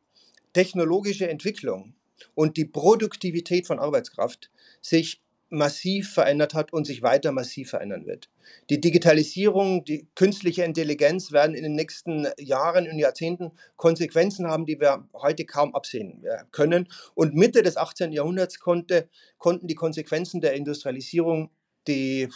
technologische 0.54 1.30
Entwicklung 1.30 1.96
und 2.36 2.58
die 2.58 2.66
Produktivität 2.66 3.68
von 3.68 3.80
Arbeitskraft 3.80 4.52
sich 4.82 5.21
massiv 5.52 6.14
verändert 6.14 6.54
hat 6.54 6.74
und 6.74 6.88
sich 6.88 7.04
weiter 7.04 7.32
massiv 7.32 7.70
verändern 7.70 8.06
wird. 8.06 8.30
Die 8.70 8.80
Digitalisierung, 8.80 9.84
die 9.84 10.08
künstliche 10.16 10.64
Intelligenz 10.64 11.32
werden 11.32 11.56
in 11.56 11.64
den 11.64 11.76
nächsten 11.76 12.28
Jahren 12.40 12.90
und 12.90 12.98
Jahrzehnten 12.98 13.52
Konsequenzen 13.76 14.48
haben, 14.48 14.66
die 14.66 14.80
wir 14.80 15.08
heute 15.14 15.46
kaum 15.46 15.76
absehen 15.76 16.24
äh, 16.24 16.46
können. 16.52 16.88
Und 17.14 17.36
Mitte 17.36 17.64
des 17.64 17.76
18. 17.78 18.14
Jahrhunderts 18.14 18.60
konnte, 18.60 19.10
konnten 19.38 19.68
die 19.68 19.76
Konsequenzen 19.76 20.40
der 20.40 20.54
Industrialisierung, 20.54 21.52
die 21.88 22.30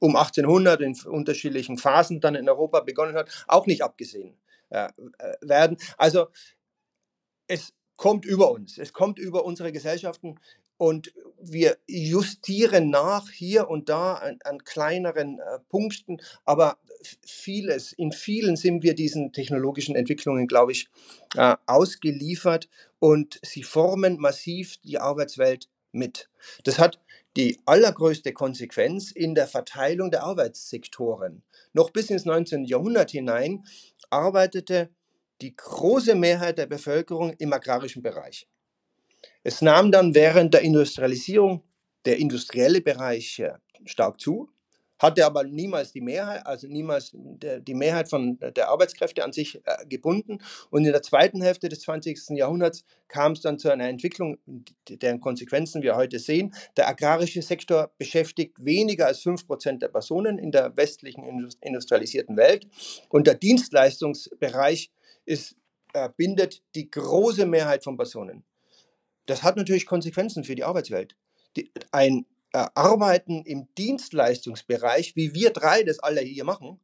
um 0.00 0.16
1800 0.16 0.80
in 0.80 0.96
unterschiedlichen 1.06 1.78
Phasen 1.78 2.20
dann 2.20 2.34
in 2.34 2.48
Europa 2.48 2.80
begonnen 2.80 3.14
hat, 3.14 3.44
auch 3.46 3.66
nicht 3.66 3.82
abgesehen 3.82 4.36
äh, 4.70 4.88
äh 5.18 5.34
werden. 5.40 5.76
Also 5.96 6.26
es 7.46 7.72
kommt 7.96 8.24
über 8.24 8.50
uns, 8.50 8.76
es 8.78 8.92
kommt 8.92 9.18
über 9.18 9.44
unsere 9.44 9.70
Gesellschaften 9.70 10.40
und 10.84 11.14
wir 11.40 11.78
justieren 11.86 12.90
nach 12.90 13.30
hier 13.30 13.70
und 13.70 13.88
da 13.88 14.16
an, 14.16 14.38
an 14.44 14.58
kleineren 14.64 15.38
äh, 15.38 15.58
Punkten, 15.70 16.18
aber 16.44 16.76
vieles, 17.24 17.92
in 17.92 18.12
vielen 18.12 18.56
sind 18.56 18.82
wir 18.82 18.94
diesen 18.94 19.32
technologischen 19.32 19.96
Entwicklungen, 19.96 20.46
glaube 20.46 20.72
ich, 20.72 20.88
äh, 21.36 21.56
ausgeliefert 21.64 22.68
und 22.98 23.40
sie 23.42 23.62
formen 23.62 24.18
massiv 24.18 24.76
die 24.84 24.98
Arbeitswelt 24.98 25.70
mit. 25.92 26.28
Das 26.64 26.78
hat 26.78 27.00
die 27.38 27.58
allergrößte 27.64 28.34
Konsequenz 28.34 29.10
in 29.10 29.34
der 29.34 29.46
Verteilung 29.46 30.10
der 30.10 30.24
Arbeitssektoren. 30.24 31.42
Noch 31.72 31.90
bis 31.90 32.10
ins 32.10 32.26
19. 32.26 32.66
Jahrhundert 32.66 33.10
hinein 33.10 33.64
arbeitete 34.10 34.90
die 35.40 35.56
große 35.56 36.14
Mehrheit 36.14 36.58
der 36.58 36.66
Bevölkerung 36.66 37.32
im 37.38 37.54
agrarischen 37.54 38.02
Bereich. 38.02 38.46
Es 39.44 39.60
nahm 39.60 39.92
dann 39.92 40.14
während 40.14 40.54
der 40.54 40.62
Industrialisierung 40.62 41.62
der 42.06 42.18
industrielle 42.18 42.80
Bereich 42.80 43.38
äh, 43.38 43.52
stark 43.84 44.18
zu, 44.18 44.48
hatte 44.98 45.26
aber 45.26 45.44
niemals 45.44 45.92
die 45.92 46.00
Mehrheit, 46.00 46.46
also 46.46 46.66
niemals 46.66 47.10
die 47.12 47.74
Mehrheit 47.74 48.08
von 48.08 48.38
der 48.38 48.70
Arbeitskräfte 48.70 49.22
an 49.22 49.34
sich 49.34 49.60
äh, 49.66 49.86
gebunden. 49.86 50.38
Und 50.70 50.86
in 50.86 50.92
der 50.92 51.02
zweiten 51.02 51.42
Hälfte 51.42 51.68
des 51.68 51.80
20. 51.80 52.30
Jahrhunderts 52.30 52.84
kam 53.08 53.32
es 53.32 53.42
dann 53.42 53.58
zu 53.58 53.70
einer 53.70 53.86
Entwicklung, 53.86 54.38
deren 54.88 55.20
Konsequenzen 55.20 55.82
wir 55.82 55.94
heute 55.94 56.18
sehen. 56.18 56.54
Der 56.78 56.88
agrarische 56.88 57.42
Sektor 57.42 57.92
beschäftigt 57.98 58.64
weniger 58.64 59.06
als 59.06 59.22
5% 59.22 59.78
der 59.78 59.88
Personen 59.88 60.38
in 60.38 60.52
der 60.52 60.74
westlichen 60.76 61.52
industrialisierten 61.60 62.38
Welt. 62.38 62.66
Und 63.10 63.26
der 63.26 63.34
Dienstleistungsbereich 63.34 64.90
ist, 65.26 65.54
äh, 65.92 66.08
bindet 66.16 66.62
die 66.74 66.90
große 66.90 67.44
Mehrheit 67.44 67.84
von 67.84 67.98
Personen. 67.98 68.44
Das 69.26 69.42
hat 69.42 69.56
natürlich 69.56 69.86
Konsequenzen 69.86 70.44
für 70.44 70.54
die 70.54 70.64
Arbeitswelt. 70.64 71.16
Die, 71.56 71.72
ein 71.92 72.26
äh, 72.52 72.66
Arbeiten 72.74 73.42
im 73.44 73.68
Dienstleistungsbereich, 73.76 75.16
wie 75.16 75.34
wir 75.34 75.50
drei 75.50 75.82
das 75.82 75.98
alle 75.98 76.20
hier 76.20 76.44
machen, 76.44 76.80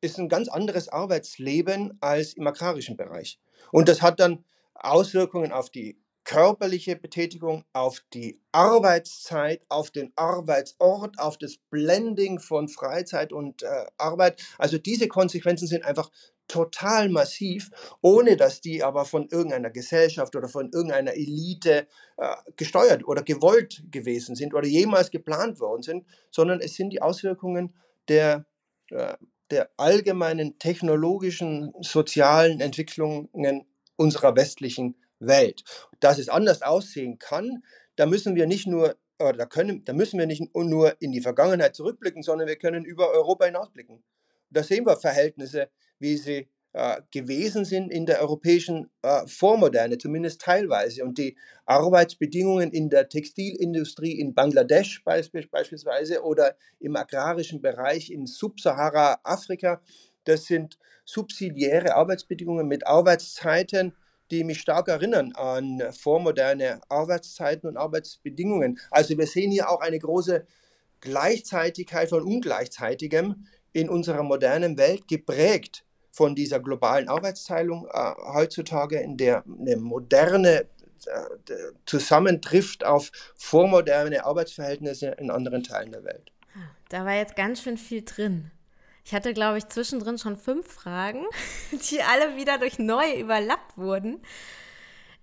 ist 0.00 0.18
ein 0.18 0.28
ganz 0.28 0.48
anderes 0.48 0.88
Arbeitsleben 0.88 1.96
als 2.00 2.34
im 2.34 2.46
agrarischen 2.46 2.96
Bereich. 2.96 3.40
Und 3.72 3.88
das 3.88 4.02
hat 4.02 4.20
dann 4.20 4.44
Auswirkungen 4.74 5.52
auf 5.52 5.70
die 5.70 6.00
körperliche 6.24 6.94
Betätigung, 6.94 7.64
auf 7.72 8.02
die 8.12 8.38
Arbeitszeit, 8.52 9.62
auf 9.70 9.90
den 9.90 10.12
Arbeitsort, 10.14 11.18
auf 11.18 11.38
das 11.38 11.56
Blending 11.70 12.38
von 12.38 12.68
Freizeit 12.68 13.32
und 13.32 13.62
äh, 13.62 13.86
Arbeit. 13.96 14.42
Also 14.58 14.76
diese 14.76 15.08
Konsequenzen 15.08 15.66
sind 15.66 15.84
einfach 15.84 16.10
total 16.48 17.08
massiv, 17.08 17.70
ohne 18.00 18.36
dass 18.36 18.60
die 18.60 18.82
aber 18.82 19.04
von 19.04 19.28
irgendeiner 19.28 19.70
Gesellschaft 19.70 20.34
oder 20.34 20.48
von 20.48 20.70
irgendeiner 20.72 21.14
Elite 21.14 21.86
äh, 22.16 22.36
gesteuert 22.56 23.06
oder 23.06 23.22
gewollt 23.22 23.84
gewesen 23.90 24.34
sind 24.34 24.54
oder 24.54 24.66
jemals 24.66 25.10
geplant 25.10 25.60
worden 25.60 25.82
sind, 25.82 26.06
sondern 26.30 26.60
es 26.60 26.74
sind 26.74 26.90
die 26.90 27.02
Auswirkungen 27.02 27.74
der, 28.08 28.46
äh, 28.90 29.14
der 29.50 29.70
allgemeinen 29.76 30.58
technologischen, 30.58 31.72
sozialen 31.80 32.60
Entwicklungen 32.60 33.28
unserer 33.96 34.34
westlichen 34.36 34.96
Welt. 35.18 35.64
Dass 36.00 36.18
es 36.18 36.28
anders 36.28 36.62
aussehen 36.62 37.18
kann, 37.18 37.62
da 37.96 38.06
müssen 38.06 38.34
wir 38.34 38.46
nicht 38.46 38.66
nur 38.66 38.96
oder 39.18 39.32
da, 39.32 39.46
können, 39.46 39.84
da 39.84 39.92
müssen 39.92 40.18
wir 40.18 40.26
nicht 40.26 40.54
nur 40.54 41.00
in 41.00 41.12
die 41.12 41.20
Vergangenheit 41.20 41.74
zurückblicken, 41.74 42.22
sondern 42.22 42.46
wir 42.46 42.56
können 42.56 42.84
über 42.84 43.10
Europa 43.10 43.46
hinausblicken. 43.46 44.02
Da 44.50 44.62
sehen 44.62 44.86
wir 44.86 44.96
Verhältnisse, 44.96 45.68
wie 45.98 46.16
sie 46.16 46.48
äh, 46.74 47.00
gewesen 47.10 47.64
sind 47.64 47.90
in 47.90 48.06
der 48.06 48.20
europäischen 48.20 48.90
äh, 49.02 49.26
Vormoderne, 49.26 49.98
zumindest 49.98 50.42
teilweise. 50.42 51.02
Und 51.02 51.18
die 51.18 51.36
Arbeitsbedingungen 51.66 52.70
in 52.72 52.90
der 52.90 53.08
Textilindustrie 53.08 54.12
in 54.12 54.34
Bangladesch 54.34 55.02
beispielsweise 55.02 56.22
oder 56.22 56.54
im 56.78 56.94
agrarischen 56.94 57.60
Bereich 57.62 58.10
in 58.10 58.26
Subsahara-Afrika, 58.26 59.80
das 60.24 60.44
sind 60.44 60.78
subsidiäre 61.04 61.94
Arbeitsbedingungen 61.94 62.68
mit 62.68 62.86
Arbeitszeiten, 62.86 63.94
die 64.30 64.44
mich 64.44 64.60
stark 64.60 64.88
erinnern 64.88 65.32
an 65.32 65.82
vormoderne 65.90 66.82
Arbeitszeiten 66.90 67.66
und 67.66 67.78
Arbeitsbedingungen. 67.78 68.78
Also 68.90 69.16
wir 69.16 69.26
sehen 69.26 69.50
hier 69.50 69.70
auch 69.70 69.80
eine 69.80 69.98
große 69.98 70.46
Gleichzeitigkeit 71.00 72.10
von 72.10 72.22
Ungleichzeitigem 72.22 73.46
in 73.72 73.88
unserer 73.88 74.22
modernen 74.22 74.76
Welt, 74.76 75.08
geprägt 75.08 75.84
von 76.10 76.34
dieser 76.34 76.60
globalen 76.60 77.08
Arbeitsteilung 77.08 77.86
äh, 77.92 78.12
heutzutage, 78.32 78.98
in 79.00 79.16
der 79.16 79.44
eine 79.46 79.76
moderne 79.76 80.66
äh, 81.06 81.54
zusammentrifft 81.86 82.84
auf 82.84 83.12
vormoderne 83.36 84.24
Arbeitsverhältnisse 84.24 85.08
in 85.18 85.30
anderen 85.30 85.62
Teilen 85.62 85.92
der 85.92 86.04
Welt. 86.04 86.32
Da 86.88 87.04
war 87.04 87.14
jetzt 87.14 87.36
ganz 87.36 87.62
schön 87.62 87.78
viel 87.78 88.04
drin. 88.04 88.50
Ich 89.04 89.14
hatte, 89.14 89.32
glaube 89.32 89.58
ich, 89.58 89.66
zwischendrin 89.68 90.18
schon 90.18 90.36
fünf 90.36 90.66
Fragen, 90.70 91.24
die 91.90 92.02
alle 92.02 92.36
wieder 92.36 92.58
durch 92.58 92.78
neue 92.78 93.18
überlappt 93.18 93.78
wurden. 93.78 94.20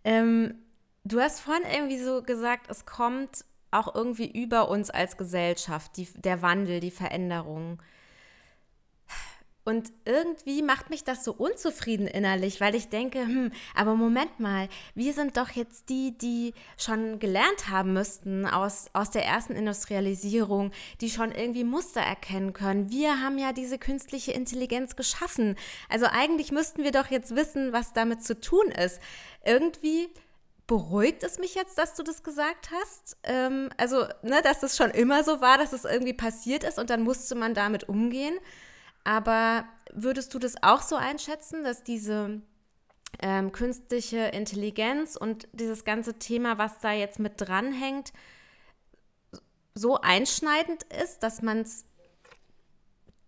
Ähm, 0.03 0.55
du 1.03 1.19
hast 1.19 1.41
vorhin 1.41 1.63
irgendwie 1.71 1.99
so 1.99 2.21
gesagt, 2.21 2.69
es 2.69 2.85
kommt 2.85 3.45
auch 3.71 3.93
irgendwie 3.93 4.31
über 4.31 4.69
uns 4.69 4.89
als 4.89 5.17
Gesellschaft, 5.17 5.97
die, 5.97 6.07
der 6.15 6.41
Wandel, 6.41 6.79
die 6.79 6.91
Veränderung. 6.91 7.81
Und 9.65 9.91
irgendwie 10.05 10.61
macht 10.61 10.91
mich 10.91 11.03
das 11.03 11.23
so 11.23 11.33
unzufrieden 11.33 12.05
innerlich, 12.05 12.61
weil 12.61 12.75
ich 12.75 12.89
denke, 12.89 13.21
hm, 13.21 13.51
aber 13.73 13.95
Moment 13.95 14.39
mal, 14.39 14.69
wir 14.93 15.11
sind 15.11 15.37
doch 15.37 15.49
jetzt 15.49 15.89
die, 15.89 16.15
die 16.15 16.53
schon 16.77 17.17
gelernt 17.17 17.67
haben 17.67 17.93
müssten 17.93 18.45
aus, 18.45 18.85
aus 18.93 19.09
der 19.09 19.25
ersten 19.25 19.53
Industrialisierung, 19.53 20.71
die 21.01 21.09
schon 21.09 21.31
irgendwie 21.31 21.63
Muster 21.63 22.01
erkennen 22.01 22.53
können. 22.53 22.91
Wir 22.91 23.23
haben 23.23 23.39
ja 23.39 23.53
diese 23.53 23.79
künstliche 23.79 24.33
Intelligenz 24.33 24.95
geschaffen. 24.95 25.55
Also 25.89 26.05
eigentlich 26.11 26.51
müssten 26.51 26.83
wir 26.83 26.91
doch 26.91 27.09
jetzt 27.09 27.35
wissen, 27.35 27.73
was 27.73 27.91
damit 27.91 28.23
zu 28.23 28.39
tun 28.39 28.67
ist. 28.67 29.01
Irgendwie 29.43 30.09
beruhigt 30.67 31.23
es 31.23 31.39
mich 31.39 31.55
jetzt, 31.55 31.79
dass 31.79 31.95
du 31.95 32.03
das 32.03 32.21
gesagt 32.21 32.69
hast. 32.71 33.17
Ähm, 33.23 33.69
also, 33.77 34.05
ne, 34.21 34.41
dass 34.43 34.61
es 34.61 34.77
schon 34.77 34.91
immer 34.91 35.23
so 35.23 35.41
war, 35.41 35.57
dass 35.57 35.73
es 35.73 35.85
irgendwie 35.85 36.13
passiert 36.13 36.63
ist 36.63 36.77
und 36.77 36.91
dann 36.91 37.01
musste 37.01 37.33
man 37.33 37.55
damit 37.55 37.89
umgehen. 37.89 38.35
Aber 39.05 39.63
würdest 39.93 40.33
du 40.33 40.39
das 40.39 40.61
auch 40.61 40.81
so 40.81 40.97
einschätzen, 40.97 41.63
dass 41.63 41.83
diese 41.83 42.41
ähm, 43.21 43.51
künstliche 43.53 44.17
Intelligenz 44.17 45.15
und 45.15 45.47
dieses 45.53 45.85
ganze 45.85 46.15
Thema, 46.15 46.57
was 46.57 46.79
da 46.79 46.91
jetzt 46.91 47.19
mit 47.19 47.33
dranhängt, 47.37 48.11
so 49.73 50.01
einschneidend 50.01 50.83
ist, 51.01 51.19
dass 51.23 51.41
man 51.41 51.59
es 51.59 51.85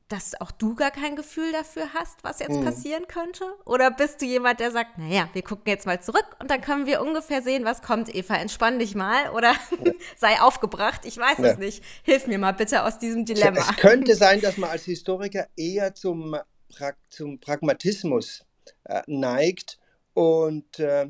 dass 0.07 0.39
auch 0.39 0.51
du 0.51 0.73
gar 0.75 0.91
kein 0.91 1.15
Gefühl 1.15 1.51
dafür 1.51 1.93
hast, 1.93 2.23
was 2.23 2.39
jetzt 2.39 2.57
mhm. 2.57 2.63
passieren 2.63 3.07
könnte? 3.07 3.43
Oder 3.65 3.91
bist 3.91 4.21
du 4.21 4.25
jemand, 4.25 4.59
der 4.59 4.71
sagt, 4.71 4.97
naja, 4.97 5.29
wir 5.33 5.41
gucken 5.41 5.65
jetzt 5.67 5.85
mal 5.85 6.01
zurück 6.01 6.25
und 6.39 6.49
dann 6.49 6.61
können 6.61 6.85
wir 6.85 7.01
ungefähr 7.01 7.41
sehen, 7.41 7.65
was 7.65 7.81
kommt, 7.81 8.13
Eva, 8.13 8.35
entspann 8.35 8.79
dich 8.79 8.95
mal 8.95 9.31
oder 9.31 9.53
ja. 9.83 9.91
sei 10.17 10.39
aufgebracht, 10.39 11.01
ich 11.03 11.17
weiß 11.17 11.39
ja. 11.39 11.45
es 11.45 11.57
nicht. 11.57 11.83
Hilf 12.03 12.27
mir 12.27 12.39
mal 12.39 12.53
bitte 12.53 12.83
aus 12.83 12.99
diesem 12.99 13.25
Dilemma. 13.25 13.59
Es 13.59 13.75
könnte 13.77 14.15
sein, 14.15 14.39
dass 14.39 14.57
man 14.57 14.69
als 14.69 14.85
Historiker 14.85 15.47
eher 15.57 15.93
zum, 15.93 16.37
pra 16.69 16.93
zum 17.09 17.39
Pragmatismus 17.39 18.45
äh, 18.85 19.01
neigt 19.07 19.77
und 20.13 20.79
äh, 20.79 21.07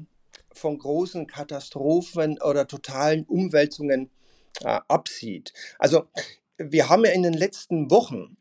von 0.51 0.79
großen 0.79 1.27
Katastrophen 1.27 2.41
oder 2.41 2.67
totalen 2.67 3.25
Umwälzungen 3.25 4.09
äh, 4.61 4.79
absieht. 4.87 5.53
Also 5.77 6.07
wir 6.57 6.89
haben 6.89 7.05
ja 7.05 7.11
in 7.11 7.21
den 7.21 7.33
letzten 7.33 7.91
Wochen 7.91 8.37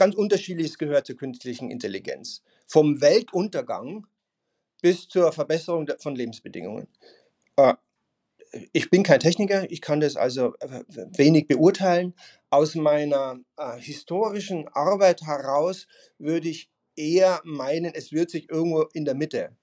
ganz 0.00 0.14
unterschiedliches 0.14 0.78
gehört 0.78 1.06
zur 1.06 1.16
künstlichen 1.16 1.70
Intelligenz. 1.70 2.42
Vom 2.66 3.02
Weltuntergang 3.02 4.06
bis 4.80 5.06
zur 5.08 5.30
Verbesserung 5.30 5.86
von 5.98 6.16
Lebensbedingungen. 6.16 6.88
Äh, 7.56 7.74
ich 8.72 8.88
bin 8.88 9.02
kein 9.02 9.20
Techniker, 9.20 9.70
ich 9.70 9.82
kann 9.82 10.00
das 10.00 10.16
also 10.16 10.54
äh, 10.60 10.84
wenig 11.18 11.48
beurteilen. 11.48 12.14
Aus 12.48 12.76
meiner 12.76 13.40
äh, 13.58 13.76
historischen 13.76 14.68
Arbeit 14.68 15.20
heraus 15.20 15.86
würde 16.16 16.48
ich 16.48 16.70
eher 16.96 17.42
meinen, 17.44 17.92
es 17.94 18.10
wird 18.10 18.30
sich 18.30 18.50
irgendwo 18.50 18.84
in 18.94 19.04
der 19.04 19.14
Mitte 19.14 19.54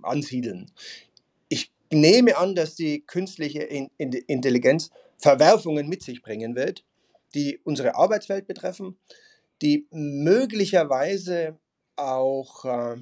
ansiedeln. 0.00 0.72
Ich 1.50 1.70
nehme 1.92 2.38
an, 2.38 2.54
dass 2.54 2.74
die 2.74 3.04
künstliche 3.04 3.60
Intelligenz 3.98 4.88
Verwerfungen 5.18 5.90
mit 5.90 6.02
sich 6.02 6.22
bringen 6.22 6.56
wird, 6.56 6.86
die 7.34 7.60
unsere 7.64 7.94
Arbeitswelt 7.94 8.46
betreffen, 8.46 8.98
die 9.62 9.86
möglicherweise 9.90 11.58
auch 11.96 12.64
äh, 12.64 12.96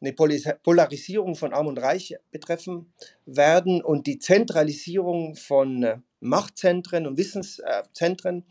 eine 0.00 0.12
Polarisierung 0.12 1.34
von 1.34 1.54
Arm 1.54 1.66
und 1.66 1.78
Reich 1.78 2.16
betreffen 2.30 2.92
werden 3.24 3.82
und 3.82 4.06
die 4.06 4.18
Zentralisierung 4.18 5.34
von 5.36 5.82
äh, 5.82 5.98
Machtzentren 6.20 7.06
und 7.06 7.16
Wissenszentren. 7.16 8.44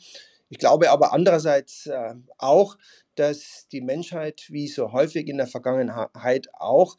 Ich 0.49 0.57
glaube 0.57 0.89
aber 0.91 1.13
andererseits 1.13 1.87
äh, 1.87 2.15
auch, 2.37 2.77
dass 3.15 3.67
die 3.71 3.81
Menschheit, 3.81 4.45
wie 4.49 4.67
so 4.67 4.91
häufig 4.91 5.27
in 5.27 5.37
der 5.37 5.47
Vergangenheit 5.47 6.47
auch, 6.53 6.97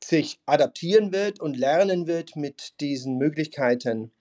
sich 0.00 0.38
adaptieren 0.46 1.10
wird 1.10 1.40
und 1.40 1.56
lernen 1.56 2.06
wird, 2.06 2.36
mit 2.36 2.80
diesen 2.80 3.18
Möglichkeiten 3.18 4.12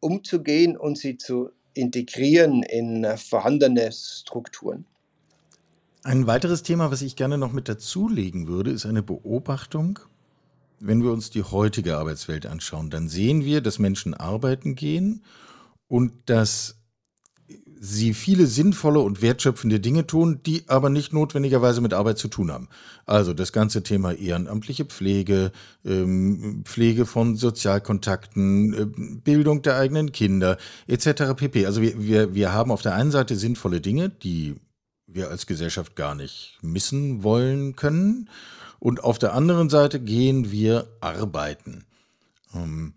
umzugehen 0.00 0.76
und 0.76 0.98
sie 0.98 1.16
zu 1.16 1.52
integrieren 1.74 2.62
in 2.62 3.04
äh, 3.04 3.16
vorhandene 3.16 3.90
Strukturen. 3.92 4.84
Ein 6.02 6.26
weiteres 6.26 6.62
Thema, 6.62 6.90
was 6.90 7.02
ich 7.02 7.14
gerne 7.14 7.36
noch 7.36 7.52
mit 7.52 7.68
dazulegen 7.68 8.48
würde, 8.48 8.70
ist 8.70 8.86
eine 8.86 9.02
Beobachtung. 9.02 9.98
Wenn 10.78 11.02
wir 11.02 11.12
uns 11.12 11.28
die 11.28 11.42
heutige 11.42 11.98
Arbeitswelt 11.98 12.46
anschauen, 12.46 12.88
dann 12.88 13.08
sehen 13.08 13.44
wir, 13.44 13.60
dass 13.60 13.78
Menschen 13.78 14.14
arbeiten 14.14 14.76
gehen 14.76 15.22
und 15.88 16.14
dass 16.26 16.79
sie 17.82 18.12
viele 18.12 18.46
sinnvolle 18.46 19.00
und 19.00 19.22
wertschöpfende 19.22 19.80
Dinge 19.80 20.06
tun, 20.06 20.40
die 20.44 20.64
aber 20.66 20.90
nicht 20.90 21.14
notwendigerweise 21.14 21.80
mit 21.80 21.94
Arbeit 21.94 22.18
zu 22.18 22.28
tun 22.28 22.52
haben. 22.52 22.68
Also 23.06 23.32
das 23.32 23.52
ganze 23.52 23.82
Thema 23.82 24.12
ehrenamtliche 24.12 24.84
Pflege, 24.84 25.50
ähm, 25.82 26.60
Pflege 26.66 27.06
von 27.06 27.36
Sozialkontakten, 27.36 28.74
äh, 28.74 28.84
Bildung 29.24 29.62
der 29.62 29.78
eigenen 29.78 30.12
Kinder 30.12 30.58
etc. 30.88 31.34
pp. 31.34 31.64
Also 31.64 31.80
wir, 31.80 31.98
wir, 31.98 32.34
wir 32.34 32.52
haben 32.52 32.70
auf 32.70 32.82
der 32.82 32.94
einen 32.94 33.10
Seite 33.10 33.34
sinnvolle 33.34 33.80
Dinge, 33.80 34.10
die 34.10 34.56
wir 35.06 35.30
als 35.30 35.46
Gesellschaft 35.46 35.96
gar 35.96 36.14
nicht 36.14 36.58
missen 36.60 37.22
wollen 37.22 37.76
können. 37.76 38.28
Und 38.78 39.02
auf 39.02 39.18
der 39.18 39.32
anderen 39.32 39.70
Seite 39.70 40.00
gehen 40.00 40.52
wir 40.52 40.86
arbeiten. 41.00 41.86
Ähm, 42.54 42.92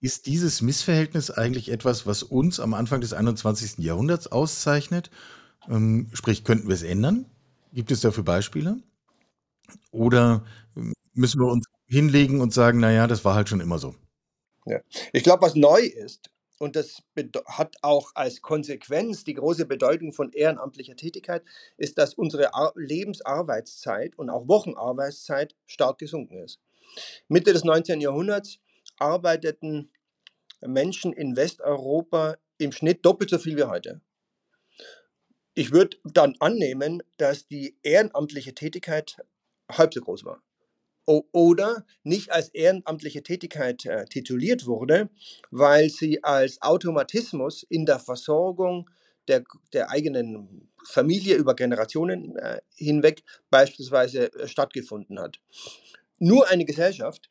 ist 0.00 0.26
dieses 0.26 0.62
Missverhältnis 0.62 1.30
eigentlich 1.30 1.70
etwas, 1.70 2.06
was 2.06 2.22
uns 2.22 2.60
am 2.60 2.74
Anfang 2.74 3.00
des 3.00 3.12
21. 3.12 3.78
Jahrhunderts 3.78 4.26
auszeichnet? 4.26 5.10
Ähm, 5.68 6.08
sprich, 6.12 6.44
könnten 6.44 6.68
wir 6.68 6.74
es 6.74 6.82
ändern? 6.82 7.26
Gibt 7.72 7.90
es 7.90 8.00
dafür 8.00 8.24
Beispiele? 8.24 8.78
Oder 9.90 10.44
ähm, 10.76 10.92
müssen 11.14 11.40
wir 11.40 11.50
uns 11.50 11.66
hinlegen 11.86 12.40
und 12.40 12.52
sagen, 12.52 12.80
naja, 12.80 13.06
das 13.06 13.24
war 13.24 13.34
halt 13.34 13.48
schon 13.48 13.60
immer 13.60 13.78
so? 13.78 13.94
Ja. 14.66 14.80
Ich 15.12 15.22
glaube, 15.22 15.42
was 15.42 15.54
neu 15.54 15.80
ist, 15.80 16.30
und 16.58 16.74
das 16.74 17.02
hat 17.46 17.76
auch 17.82 18.12
als 18.14 18.40
Konsequenz 18.40 19.24
die 19.24 19.34
große 19.34 19.66
Bedeutung 19.66 20.12
von 20.12 20.32
ehrenamtlicher 20.32 20.96
Tätigkeit, 20.96 21.42
ist, 21.76 21.98
dass 21.98 22.14
unsere 22.14 22.54
Ar 22.54 22.72
Lebensarbeitszeit 22.76 24.18
und 24.18 24.30
auch 24.30 24.48
Wochenarbeitszeit 24.48 25.54
stark 25.66 25.98
gesunken 25.98 26.38
ist. 26.38 26.60
Mitte 27.28 27.52
des 27.52 27.64
19. 27.64 28.00
Jahrhunderts 28.00 28.58
arbeiteten 28.98 29.90
Menschen 30.60 31.12
in 31.12 31.36
Westeuropa 31.36 32.36
im 32.58 32.72
Schnitt 32.72 33.04
doppelt 33.04 33.30
so 33.30 33.38
viel 33.38 33.56
wie 33.56 33.64
heute. 33.64 34.00
Ich 35.54 35.72
würde 35.72 35.96
dann 36.04 36.36
annehmen, 36.38 37.02
dass 37.16 37.46
die 37.46 37.76
ehrenamtliche 37.82 38.54
Tätigkeit 38.54 39.16
halb 39.70 39.94
so 39.94 40.00
groß 40.00 40.24
war. 40.24 40.42
oder 41.06 41.86
nicht 42.02 42.32
als 42.32 42.48
ehrenamtliche 42.48 43.22
Tätigkeit 43.22 43.86
äh, 43.86 44.06
tituliert 44.06 44.66
wurde, 44.66 45.08
weil 45.52 45.88
sie 45.88 46.24
als 46.24 46.60
Automatismus 46.62 47.62
in 47.62 47.86
der 47.86 48.00
Versorgung 48.00 48.90
der, 49.28 49.44
der 49.72 49.90
eigenen 49.90 50.68
Familie 50.84 51.36
über 51.36 51.54
Generationen 51.54 52.36
äh, 52.36 52.60
hinweg 52.74 53.22
beispielsweise 53.50 54.32
äh, 54.32 54.48
stattgefunden 54.48 55.20
hat. 55.20 55.38
Nur 56.18 56.48
eine 56.48 56.64
Gesellschaft, 56.64 57.30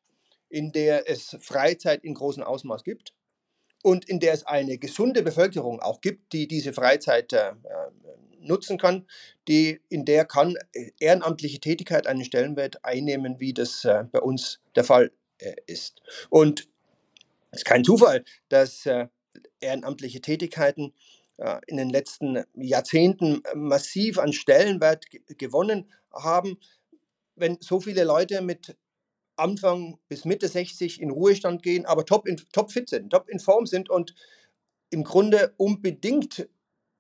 in 0.56 0.72
der 0.72 1.10
es 1.10 1.36
Freizeit 1.42 2.06
in 2.06 2.14
großem 2.14 2.42
Ausmaß 2.42 2.86
gibt 2.86 3.14
und 3.84 4.08
in 4.08 4.22
der 4.22 4.32
es 4.32 4.46
eine 4.46 4.78
gesunde 4.78 5.22
Bevölkerung 5.22 5.82
auch 5.82 6.00
gibt, 6.00 6.32
die 6.32 6.48
diese 6.48 6.72
Freizeit 6.72 7.34
äh, 7.34 7.52
nutzen 8.40 8.78
kann, 8.78 9.06
die, 9.50 9.82
in 9.90 10.06
der 10.06 10.24
kann 10.24 10.56
äh, 10.72 10.92
ehrenamtliche 10.98 11.60
Tätigkeit 11.60 12.08
einen 12.08 12.24
Stellenwert 12.24 12.86
einnehmen, 12.86 13.42
wie 13.42 13.54
das 13.54 13.84
äh, 13.84 14.06
bei 14.10 14.22
uns 14.22 14.62
der 14.78 14.86
Fall 14.86 15.12
äh, 15.40 15.56
ist. 15.68 16.02
Und 16.30 16.70
es 17.52 17.60
ist 17.60 17.66
kein 17.66 17.84
Zufall, 17.84 18.24
dass 18.48 18.86
äh, 18.86 19.08
ehrenamtliche 19.60 20.22
Tätigkeiten 20.22 20.94
äh, 21.36 21.60
in 21.68 21.76
den 21.76 21.90
letzten 21.90 22.46
Jahrzehnten 22.54 23.44
massiv 23.56 24.20
an 24.20 24.32
Stellenwert 24.32 25.08
gewonnen 25.38 25.92
haben. 26.14 26.58
Wenn 27.36 27.58
so 27.60 27.82
viele 27.82 28.06
Leute 28.06 28.42
mit 28.42 28.78
Anfang 29.36 29.98
bis 30.08 30.26
Mitte 30.26 30.48
60 30.48 31.02
in 31.02 31.12
Ruhestand 31.12 31.64
gehen, 31.64 31.86
aber 31.86 32.06
top, 32.06 32.28
in, 32.28 32.38
top 32.54 32.72
fit 32.72 32.90
sind, 32.90 33.10
top 33.10 33.30
in 33.30 33.40
Form 33.40 33.66
sind 33.66 33.90
und 33.90 34.16
im 34.90 35.04
Grunde 35.04 35.54
unbedingt 35.58 36.48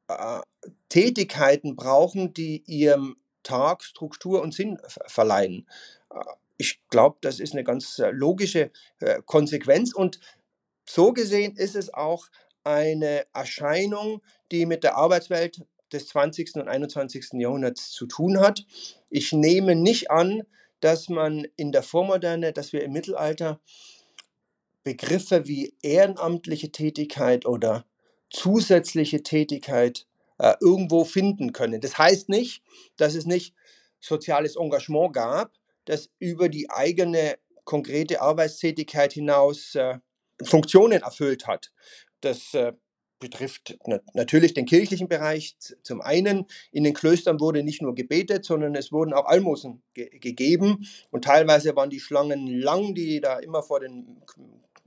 äh, 0.07 0.41
Tätigkeiten 0.89 1.75
brauchen, 1.75 2.33
die 2.33 2.63
ihrem 2.65 3.17
Tag 3.43 3.83
Struktur 3.83 4.41
und 4.41 4.53
Sinn 4.53 4.77
verleihen. 5.07 5.67
Äh, 6.11 6.19
ich 6.57 6.79
glaube, 6.89 7.17
das 7.21 7.39
ist 7.39 7.53
eine 7.53 7.63
ganz 7.63 7.99
äh, 7.99 8.11
logische 8.11 8.71
äh, 8.99 9.21
Konsequenz 9.25 9.93
und 9.93 10.19
so 10.87 11.13
gesehen 11.13 11.55
ist 11.55 11.75
es 11.75 11.93
auch 11.93 12.27
eine 12.63 13.25
Erscheinung, 13.33 14.21
die 14.51 14.65
mit 14.65 14.83
der 14.83 14.95
Arbeitswelt 14.95 15.61
des 15.91 16.07
20. 16.09 16.55
und 16.55 16.67
21. 16.67 17.29
Jahrhunderts 17.33 17.91
zu 17.91 18.05
tun 18.05 18.39
hat. 18.39 18.65
Ich 19.09 19.33
nehme 19.33 19.75
nicht 19.75 20.11
an, 20.11 20.43
dass 20.79 21.09
man 21.09 21.47
in 21.55 21.71
der 21.71 21.83
Vormoderne, 21.83 22.53
dass 22.53 22.73
wir 22.73 22.83
im 22.83 22.93
Mittelalter 22.93 23.59
Begriffe 24.83 25.47
wie 25.47 25.73
ehrenamtliche 25.81 26.71
Tätigkeit 26.71 27.45
oder 27.45 27.85
zusätzliche 28.29 29.23
Tätigkeit 29.23 30.05
äh, 30.37 30.53
irgendwo 30.59 31.05
finden 31.05 31.53
können. 31.53 31.81
Das 31.81 31.97
heißt 31.97 32.29
nicht, 32.29 32.61
dass 32.97 33.15
es 33.15 33.25
nicht 33.25 33.55
soziales 33.99 34.55
Engagement 34.55 35.13
gab, 35.13 35.53
das 35.85 36.09
über 36.19 36.49
die 36.49 36.69
eigene 36.69 37.37
konkrete 37.63 38.21
Arbeitstätigkeit 38.21 39.13
hinaus 39.13 39.75
äh, 39.75 39.97
Funktionen 40.43 41.01
erfüllt 41.01 41.47
hat. 41.47 41.71
Das 42.21 42.53
äh, 42.53 42.73
betrifft 43.19 43.77
natürlich 44.13 44.53
den 44.53 44.65
kirchlichen 44.65 45.07
Bereich. 45.07 45.55
Zum 45.83 46.01
einen, 46.01 46.45
in 46.71 46.83
den 46.83 46.93
Klöstern 46.93 47.39
wurde 47.39 47.63
nicht 47.63 47.81
nur 47.81 47.95
gebetet, 47.95 48.45
sondern 48.45 48.75
es 48.75 48.91
wurden 48.91 49.13
auch 49.13 49.25
Almosen 49.25 49.81
ge 49.93 50.09
gegeben. 50.19 50.87
Und 51.11 51.25
teilweise 51.25 51.75
waren 51.75 51.89
die 51.89 51.99
Schlangen 51.99 52.47
lang, 52.47 52.93
die 52.93 53.21
da 53.21 53.39
immer 53.39 53.63
vor 53.63 53.79
den 53.79 54.21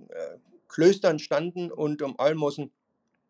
äh, 0.08 0.38
Klöstern 0.68 1.18
standen 1.18 1.72
und 1.72 2.02
um 2.02 2.18
Almosen 2.18 2.70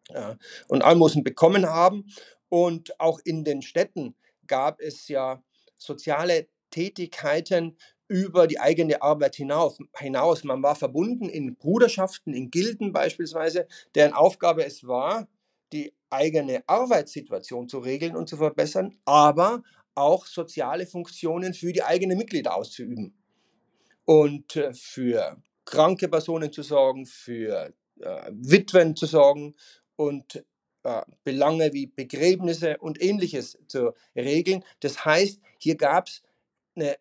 äh, 0.08 0.34
und 0.68 0.82
Almosen 0.82 1.22
bekommen 1.24 1.66
haben. 1.66 2.06
Und 2.48 2.98
auch 3.00 3.20
in 3.24 3.44
den 3.44 3.62
Städten 3.62 4.14
gab 4.46 4.80
es 4.80 5.08
ja 5.08 5.42
soziale 5.76 6.48
Tätigkeiten 6.70 7.76
über 8.08 8.46
die 8.46 8.58
eigene 8.58 9.02
Arbeit 9.02 9.36
hinaus, 9.36 9.78
hinaus. 9.96 10.42
Man 10.44 10.62
war 10.62 10.74
verbunden 10.74 11.28
in 11.28 11.56
Bruderschaften, 11.56 12.32
in 12.34 12.50
Gilden 12.50 12.92
beispielsweise, 12.92 13.68
deren 13.94 14.14
Aufgabe 14.14 14.64
es 14.64 14.86
war, 14.86 15.28
die 15.72 15.92
eigene 16.10 16.62
Arbeitssituation 16.66 17.68
zu 17.68 17.78
regeln 17.78 18.16
und 18.16 18.28
zu 18.28 18.38
verbessern, 18.38 18.98
aber 19.04 19.62
auch 19.94 20.26
soziale 20.26 20.86
Funktionen 20.86 21.52
für 21.52 21.72
die 21.72 21.82
eigenen 21.82 22.16
Mitglieder 22.16 22.54
auszuüben. 22.54 23.14
Und 24.04 24.56
äh, 24.56 24.72
für 24.72 25.36
kranke 25.66 26.08
Personen 26.08 26.50
zu 26.50 26.62
sorgen, 26.62 27.04
für 27.04 27.74
äh, 28.00 28.30
Witwen 28.32 28.96
zu 28.96 29.04
sorgen 29.04 29.54
und 29.96 30.42
äh, 30.84 31.02
Belange 31.24 31.74
wie 31.74 31.86
Begräbnisse 31.86 32.78
und 32.78 33.02
ähnliches 33.02 33.58
zu 33.66 33.92
regeln. 34.16 34.64
Das 34.80 35.04
heißt, 35.04 35.40
hier 35.58 35.76
gab 35.76 36.08
es 36.08 36.22
eine 36.74 36.96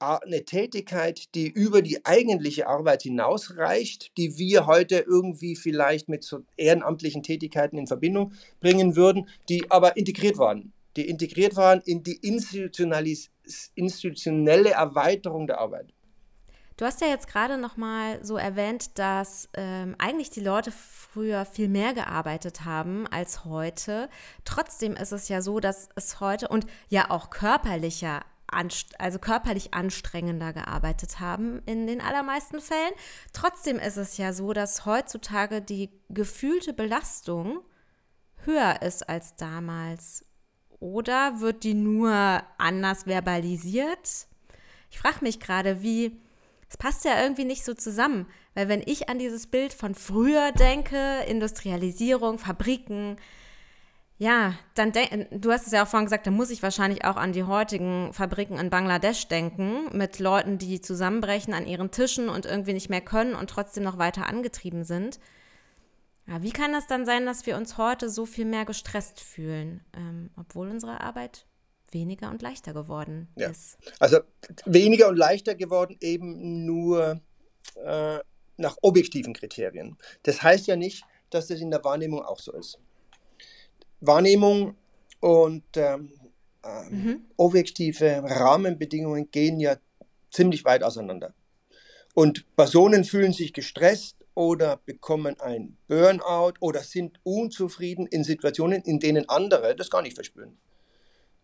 eine 0.00 0.44
Tätigkeit, 0.44 1.34
die 1.34 1.48
über 1.48 1.82
die 1.82 2.04
eigentliche 2.04 2.68
Arbeit 2.68 3.02
hinausreicht, 3.02 4.16
die 4.16 4.38
wir 4.38 4.66
heute 4.66 4.98
irgendwie 5.00 5.56
vielleicht 5.56 6.08
mit 6.08 6.24
so 6.24 6.40
ehrenamtlichen 6.56 7.22
Tätigkeiten 7.22 7.78
in 7.78 7.86
Verbindung 7.86 8.32
bringen 8.60 8.96
würden, 8.96 9.28
die 9.48 9.70
aber 9.70 9.96
integriert 9.96 10.38
waren. 10.38 10.72
Die 10.96 11.08
integriert 11.08 11.56
waren 11.56 11.80
in 11.84 12.02
die 12.02 12.18
institutionelle 13.74 14.70
Erweiterung 14.70 15.46
der 15.46 15.58
Arbeit. 15.60 15.92
Du 16.76 16.84
hast 16.84 17.00
ja 17.00 17.08
jetzt 17.08 17.26
gerade 17.26 17.58
noch 17.58 17.76
mal 17.76 18.24
so 18.24 18.36
erwähnt, 18.36 19.00
dass 19.00 19.48
ähm, 19.54 19.96
eigentlich 19.98 20.30
die 20.30 20.40
Leute 20.40 20.70
früher 20.70 21.44
viel 21.44 21.68
mehr 21.68 21.92
gearbeitet 21.92 22.64
haben 22.64 23.08
als 23.08 23.44
heute. 23.44 24.08
Trotzdem 24.44 24.94
ist 24.94 25.10
es 25.10 25.28
ja 25.28 25.42
so, 25.42 25.58
dass 25.58 25.88
es 25.96 26.20
heute 26.20 26.46
und 26.46 26.66
ja 26.88 27.10
auch 27.10 27.30
körperlicher 27.30 28.22
also 28.50 29.18
körperlich 29.18 29.74
anstrengender 29.74 30.52
gearbeitet 30.52 31.20
haben 31.20 31.62
in 31.66 31.86
den 31.86 32.00
allermeisten 32.00 32.60
Fällen. 32.60 32.92
Trotzdem 33.32 33.78
ist 33.78 33.96
es 33.96 34.16
ja 34.16 34.32
so, 34.32 34.52
dass 34.52 34.86
heutzutage 34.86 35.60
die 35.60 35.90
gefühlte 36.08 36.72
Belastung 36.72 37.60
höher 38.44 38.82
ist 38.82 39.08
als 39.08 39.36
damals. 39.36 40.24
Oder 40.80 41.40
wird 41.40 41.64
die 41.64 41.74
nur 41.74 42.42
anders 42.56 43.04
verbalisiert? 43.04 44.26
Ich 44.90 44.98
frage 44.98 45.18
mich 45.22 45.40
gerade, 45.40 45.82
wie, 45.82 46.20
es 46.68 46.76
passt 46.76 47.04
ja 47.04 47.20
irgendwie 47.20 47.44
nicht 47.44 47.64
so 47.64 47.74
zusammen, 47.74 48.26
weil 48.54 48.68
wenn 48.68 48.82
ich 48.86 49.08
an 49.08 49.18
dieses 49.18 49.48
Bild 49.48 49.72
von 49.74 49.94
früher 49.94 50.52
denke, 50.52 51.20
Industrialisierung, 51.26 52.38
Fabriken, 52.38 53.16
ja, 54.18 54.54
dann 54.74 54.92
du 55.30 55.52
hast 55.52 55.66
es 55.66 55.72
ja 55.72 55.84
auch 55.84 55.88
vorhin 55.88 56.06
gesagt, 56.06 56.26
da 56.26 56.32
muss 56.32 56.50
ich 56.50 56.62
wahrscheinlich 56.62 57.04
auch 57.04 57.16
an 57.16 57.32
die 57.32 57.44
heutigen 57.44 58.12
Fabriken 58.12 58.58
in 58.58 58.68
Bangladesch 58.68 59.28
denken, 59.28 59.96
mit 59.96 60.18
Leuten, 60.18 60.58
die 60.58 60.80
zusammenbrechen 60.80 61.54
an 61.54 61.66
ihren 61.66 61.92
Tischen 61.92 62.28
und 62.28 62.44
irgendwie 62.44 62.72
nicht 62.72 62.90
mehr 62.90 63.00
können 63.00 63.34
und 63.34 63.48
trotzdem 63.48 63.84
noch 63.84 63.96
weiter 63.96 64.26
angetrieben 64.26 64.82
sind. 64.82 65.20
Ja, 66.26 66.42
wie 66.42 66.50
kann 66.50 66.72
das 66.72 66.88
dann 66.88 67.06
sein, 67.06 67.26
dass 67.26 67.46
wir 67.46 67.56
uns 67.56 67.78
heute 67.78 68.10
so 68.10 68.26
viel 68.26 68.44
mehr 68.44 68.64
gestresst 68.64 69.20
fühlen, 69.20 69.84
ähm, 69.96 70.30
obwohl 70.36 70.68
unsere 70.68 71.00
Arbeit 71.00 71.46
weniger 71.92 72.28
und 72.28 72.42
leichter 72.42 72.74
geworden 72.74 73.28
ja. 73.36 73.48
ist? 73.48 73.78
Also 74.00 74.18
weniger 74.66 75.08
und 75.08 75.16
leichter 75.16 75.54
geworden 75.54 75.96
eben 76.00 76.66
nur 76.66 77.20
äh, 77.84 78.18
nach 78.56 78.76
objektiven 78.82 79.32
Kriterien. 79.32 79.96
Das 80.24 80.42
heißt 80.42 80.66
ja 80.66 80.74
nicht, 80.74 81.04
dass 81.30 81.46
das 81.46 81.60
in 81.60 81.70
der 81.70 81.84
Wahrnehmung 81.84 82.22
auch 82.22 82.40
so 82.40 82.52
ist. 82.52 82.80
Wahrnehmung 84.00 84.76
und 85.20 85.64
ähm, 85.76 86.12
ähm, 86.64 86.90
mhm. 86.90 87.20
objektive 87.36 88.22
Rahmenbedingungen 88.24 89.30
gehen 89.30 89.60
ja 89.60 89.76
ziemlich 90.30 90.64
weit 90.64 90.82
auseinander. 90.82 91.34
Und 92.14 92.44
Personen 92.56 93.04
fühlen 93.04 93.32
sich 93.32 93.52
gestresst 93.52 94.16
oder 94.34 94.80
bekommen 94.84 95.38
ein 95.40 95.76
Burnout 95.88 96.54
oder 96.60 96.80
sind 96.80 97.18
unzufrieden 97.22 98.06
in 98.06 98.24
Situationen, 98.24 98.82
in 98.82 99.00
denen 99.00 99.28
andere 99.28 99.74
das 99.74 99.90
gar 99.90 100.02
nicht 100.02 100.14
verspüren. 100.14 100.56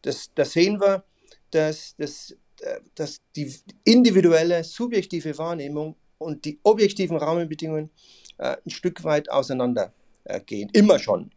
Das, 0.02 0.30
das 0.34 0.52
sehen 0.52 0.80
wir, 0.80 1.04
dass, 1.50 1.96
dass, 1.96 2.36
äh, 2.60 2.80
dass 2.94 3.20
die 3.36 3.52
individuelle, 3.84 4.62
subjektive 4.64 5.36
Wahrnehmung 5.38 5.96
und 6.18 6.44
die 6.44 6.58
objektiven 6.62 7.16
Rahmenbedingungen 7.16 7.90
äh, 8.38 8.56
ein 8.64 8.70
Stück 8.70 9.02
weit 9.04 9.30
auseinander 9.30 9.92
äh, 10.24 10.40
gehen. 10.40 10.70
Immer 10.72 10.98
schon. 10.98 11.30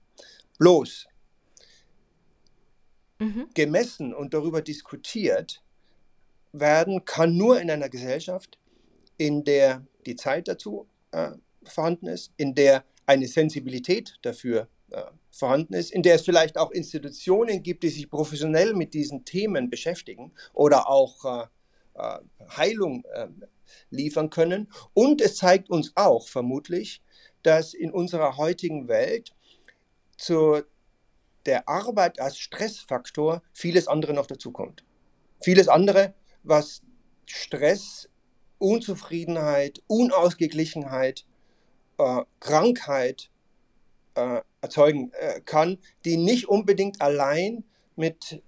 Bloß 0.57 1.07
mhm. 3.19 3.49
gemessen 3.53 4.13
und 4.13 4.33
darüber 4.33 4.61
diskutiert 4.61 5.61
werden 6.51 7.05
kann 7.05 7.35
nur 7.35 7.59
in 7.59 7.69
einer 7.69 7.89
Gesellschaft, 7.89 8.57
in 9.17 9.43
der 9.43 9.85
die 10.05 10.15
Zeit 10.15 10.47
dazu 10.47 10.87
äh, 11.11 11.31
vorhanden 11.63 12.07
ist, 12.07 12.31
in 12.37 12.55
der 12.55 12.83
eine 13.05 13.27
Sensibilität 13.27 14.15
dafür 14.21 14.67
äh, 14.91 15.03
vorhanden 15.31 15.73
ist, 15.73 15.91
in 15.91 16.03
der 16.03 16.15
es 16.15 16.23
vielleicht 16.23 16.57
auch 16.57 16.71
Institutionen 16.71 17.61
gibt, 17.61 17.83
die 17.83 17.89
sich 17.89 18.09
professionell 18.09 18.73
mit 18.73 18.93
diesen 18.93 19.25
Themen 19.25 19.69
beschäftigen 19.69 20.31
oder 20.53 20.89
auch 20.89 21.25
äh, 21.25 21.45
äh 21.95 22.19
Heilung 22.55 23.03
äh, 23.13 23.27
liefern 23.89 24.29
können. 24.29 24.71
Und 24.93 25.21
es 25.21 25.35
zeigt 25.35 25.69
uns 25.69 25.91
auch 25.95 26.27
vermutlich, 26.27 27.01
dass 27.43 27.73
in 27.73 27.91
unserer 27.91 28.37
heutigen 28.37 28.87
Welt 28.87 29.33
zu 30.17 30.61
der 31.45 31.69
Arbeit 31.69 32.19
als 32.19 32.37
Stressfaktor 32.37 33.41
vieles 33.53 33.87
andere 33.87 34.13
noch 34.13 34.27
dazukommt. 34.27 34.83
Vieles 35.39 35.67
andere, 35.67 36.13
was 36.43 36.81
Stress, 37.25 38.09
Unzufriedenheit, 38.59 39.81
Unausgeglichenheit, 39.87 41.25
äh, 41.97 42.21
Krankheit 42.39 43.29
äh, 44.15 44.41
erzeugen 44.61 45.11
äh, 45.13 45.41
kann, 45.41 45.77
die 46.05 46.17
nicht 46.17 46.49
unbedingt 46.49 47.01
allein 47.01 47.63
mit 47.95 48.41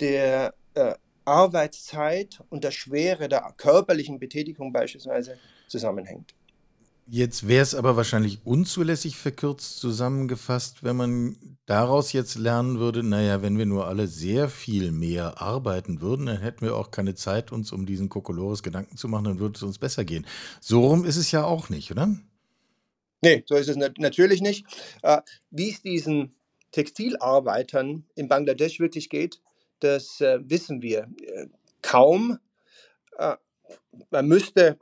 der 0.00 0.54
äh, 0.74 0.94
Arbeitszeit 1.24 2.40
und 2.50 2.64
der 2.64 2.72
Schwere 2.72 3.28
der 3.28 3.54
körperlichen 3.56 4.18
Betätigung 4.18 4.72
beispielsweise 4.72 5.38
zusammenhängt. 5.68 6.34
Jetzt 7.14 7.46
wäre 7.46 7.62
es 7.62 7.74
aber 7.74 7.98
wahrscheinlich 7.98 8.38
unzulässig 8.46 9.18
verkürzt 9.18 9.78
zusammengefasst, 9.80 10.82
wenn 10.82 10.96
man 10.96 11.36
daraus 11.66 12.14
jetzt 12.14 12.36
lernen 12.36 12.78
würde, 12.78 13.02
naja, 13.02 13.42
wenn 13.42 13.58
wir 13.58 13.66
nur 13.66 13.86
alle 13.86 14.06
sehr 14.06 14.48
viel 14.48 14.92
mehr 14.92 15.42
arbeiten 15.42 16.00
würden, 16.00 16.24
dann 16.24 16.40
hätten 16.40 16.62
wir 16.62 16.74
auch 16.74 16.90
keine 16.90 17.14
Zeit, 17.14 17.52
uns 17.52 17.70
um 17.70 17.84
diesen 17.84 18.08
Kokolores 18.08 18.62
Gedanken 18.62 18.96
zu 18.96 19.08
machen, 19.08 19.24
dann 19.24 19.40
würde 19.40 19.56
es 19.56 19.62
uns 19.62 19.78
besser 19.78 20.06
gehen. 20.06 20.26
So 20.62 20.86
rum 20.86 21.04
ist 21.04 21.18
es 21.18 21.30
ja 21.32 21.44
auch 21.44 21.68
nicht, 21.68 21.90
oder? 21.90 22.16
Nee, 23.20 23.44
so 23.46 23.56
ist 23.56 23.68
es 23.68 23.76
natürlich 23.76 24.40
nicht. 24.40 24.64
Äh, 25.02 25.20
wie 25.50 25.68
es 25.68 25.82
diesen 25.82 26.34
Textilarbeitern 26.70 28.06
in 28.14 28.28
Bangladesch 28.28 28.80
wirklich 28.80 29.10
geht, 29.10 29.42
das 29.80 30.22
äh, 30.22 30.38
wissen 30.44 30.80
wir 30.80 31.08
äh, 31.20 31.48
kaum. 31.82 32.38
Man 34.10 34.26
müsste 34.26 34.78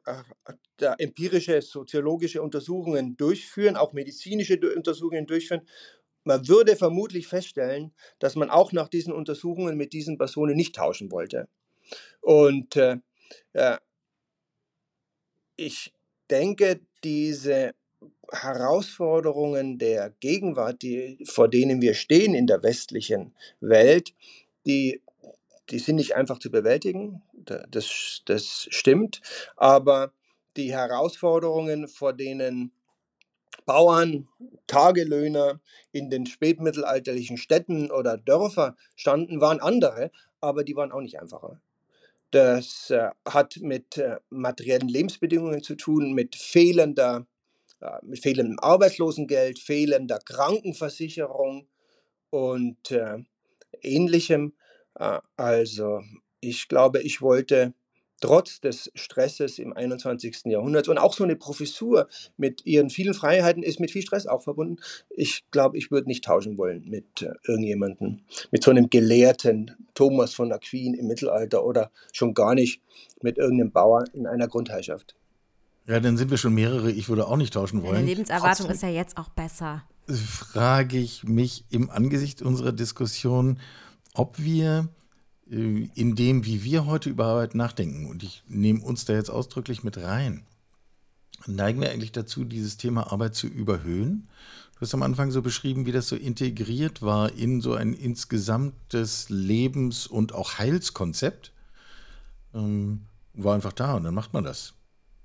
da 0.76 0.94
empirische 0.98 1.60
soziologische 1.62 2.42
Untersuchungen 2.42 3.16
durchführen, 3.16 3.76
auch 3.76 3.92
medizinische 3.92 4.58
Untersuchungen 4.74 5.26
durchführen. 5.26 5.66
Man 6.24 6.46
würde 6.48 6.76
vermutlich 6.76 7.26
feststellen, 7.26 7.92
dass 8.18 8.36
man 8.36 8.50
auch 8.50 8.72
nach 8.72 8.88
diesen 8.88 9.12
Untersuchungen 9.12 9.76
mit 9.76 9.92
diesen 9.92 10.18
Personen 10.18 10.56
nicht 10.56 10.74
tauschen 10.74 11.10
wollte. 11.10 11.48
Und 12.20 12.76
äh, 12.76 12.98
äh, 13.52 13.78
ich 15.56 15.92
denke, 16.30 16.80
diese 17.04 17.74
Herausforderungen 18.32 19.78
der 19.78 20.10
Gegenwart, 20.20 20.82
die, 20.82 21.18
vor 21.24 21.48
denen 21.48 21.82
wir 21.82 21.94
stehen 21.94 22.34
in 22.34 22.46
der 22.46 22.62
westlichen 22.62 23.34
Welt, 23.60 24.14
die, 24.66 25.02
die 25.70 25.78
sind 25.78 25.96
nicht 25.96 26.14
einfach 26.14 26.38
zu 26.38 26.50
bewältigen. 26.50 27.22
Das, 27.70 28.22
das 28.24 28.66
stimmt. 28.70 29.20
Aber 29.56 30.12
die 30.56 30.72
Herausforderungen, 30.72 31.88
vor 31.88 32.12
denen 32.12 32.72
Bauern, 33.66 34.28
Tagelöhner 34.66 35.60
in 35.92 36.10
den 36.10 36.26
spätmittelalterlichen 36.26 37.36
Städten 37.36 37.90
oder 37.90 38.16
Dörfer 38.16 38.76
standen, 38.96 39.40
waren 39.40 39.60
andere, 39.60 40.10
aber 40.40 40.64
die 40.64 40.76
waren 40.76 40.92
auch 40.92 41.00
nicht 41.00 41.20
einfacher. 41.20 41.60
Das 42.30 42.90
äh, 42.90 43.10
hat 43.26 43.56
mit 43.60 43.96
äh, 43.96 44.18
materiellen 44.30 44.88
Lebensbedingungen 44.88 45.62
zu 45.62 45.74
tun, 45.74 46.12
mit 46.12 46.36
fehlender, 46.36 47.26
äh, 47.80 47.98
mit 48.02 48.20
fehlendem 48.20 48.58
Arbeitslosengeld, 48.60 49.58
fehlender 49.58 50.20
Krankenversicherung 50.20 51.68
und 52.30 52.90
äh, 52.92 53.18
ähnlichem. 53.82 54.54
Äh, 54.94 55.18
also 55.36 56.00
ich 56.40 56.68
glaube, 56.68 57.00
ich 57.02 57.22
wollte 57.22 57.74
trotz 58.20 58.60
des 58.60 58.90
Stresses 58.94 59.58
im 59.58 59.72
21. 59.72 60.42
Jahrhundert 60.46 60.88
und 60.88 60.98
auch 60.98 61.14
so 61.14 61.24
eine 61.24 61.36
Professur 61.36 62.08
mit 62.36 62.66
ihren 62.66 62.90
vielen 62.90 63.14
Freiheiten 63.14 63.62
ist 63.62 63.80
mit 63.80 63.90
viel 63.90 64.02
Stress 64.02 64.26
auch 64.26 64.42
verbunden. 64.42 64.76
Ich 65.08 65.44
glaube, 65.50 65.78
ich 65.78 65.90
würde 65.90 66.06
nicht 66.08 66.24
tauschen 66.24 66.58
wollen 66.58 66.84
mit 66.88 67.22
äh, 67.22 67.32
irgendjemandem, 67.46 68.20
mit 68.50 68.62
so 68.62 68.70
einem 68.70 68.90
Gelehrten 68.90 69.74
Thomas 69.94 70.34
von 70.34 70.52
Aquin 70.52 70.94
im 70.94 71.06
Mittelalter 71.06 71.64
oder 71.64 71.90
schon 72.12 72.34
gar 72.34 72.54
nicht 72.54 72.82
mit 73.22 73.38
irgendeinem 73.38 73.72
Bauer 73.72 74.04
in 74.12 74.26
einer 74.26 74.48
Grundherrschaft. 74.48 75.16
Ja, 75.86 75.98
dann 75.98 76.16
sind 76.16 76.30
wir 76.30 76.36
schon 76.36 76.54
mehrere. 76.54 76.90
Ich 76.90 77.08
würde 77.08 77.26
auch 77.26 77.36
nicht 77.36 77.54
tauschen 77.54 77.82
wollen. 77.82 77.94
Deine 77.94 78.06
Lebenserwartung 78.06 78.66
Trotzdem 78.66 78.70
ist 78.70 78.82
ja 78.82 78.90
jetzt 78.90 79.16
auch 79.16 79.30
besser. 79.30 79.82
Frage 80.06 80.98
ich 80.98 81.24
mich 81.24 81.64
im 81.70 81.90
Angesicht 81.90 82.42
unserer 82.42 82.72
Diskussion, 82.72 83.58
ob 84.14 84.38
wir 84.38 84.88
in 85.50 86.14
dem, 86.14 86.44
wie 86.46 86.62
wir 86.62 86.86
heute 86.86 87.10
über 87.10 87.26
Arbeit 87.26 87.56
nachdenken, 87.56 88.06
und 88.06 88.22
ich 88.22 88.44
nehme 88.46 88.80
uns 88.82 89.04
da 89.04 89.14
jetzt 89.14 89.30
ausdrücklich 89.30 89.82
mit 89.82 89.98
rein, 89.98 90.44
neigen 91.46 91.80
wir 91.80 91.90
eigentlich 91.90 92.12
dazu, 92.12 92.44
dieses 92.44 92.76
Thema 92.76 93.12
Arbeit 93.12 93.34
zu 93.34 93.48
überhöhen. 93.48 94.28
Du 94.74 94.82
hast 94.82 94.94
am 94.94 95.02
Anfang 95.02 95.32
so 95.32 95.42
beschrieben, 95.42 95.86
wie 95.86 95.92
das 95.92 96.08
so 96.08 96.14
integriert 96.14 97.02
war 97.02 97.32
in 97.32 97.60
so 97.60 97.74
ein 97.74 97.94
insgesamtes 97.94 99.28
Lebens- 99.28 100.06
und 100.06 100.32
auch 100.34 100.58
Heilskonzept. 100.58 101.52
Ähm, 102.54 103.06
war 103.34 103.54
einfach 103.54 103.72
da 103.72 103.94
und 103.94 104.04
dann 104.04 104.14
macht 104.14 104.32
man 104.32 104.44
das. 104.44 104.74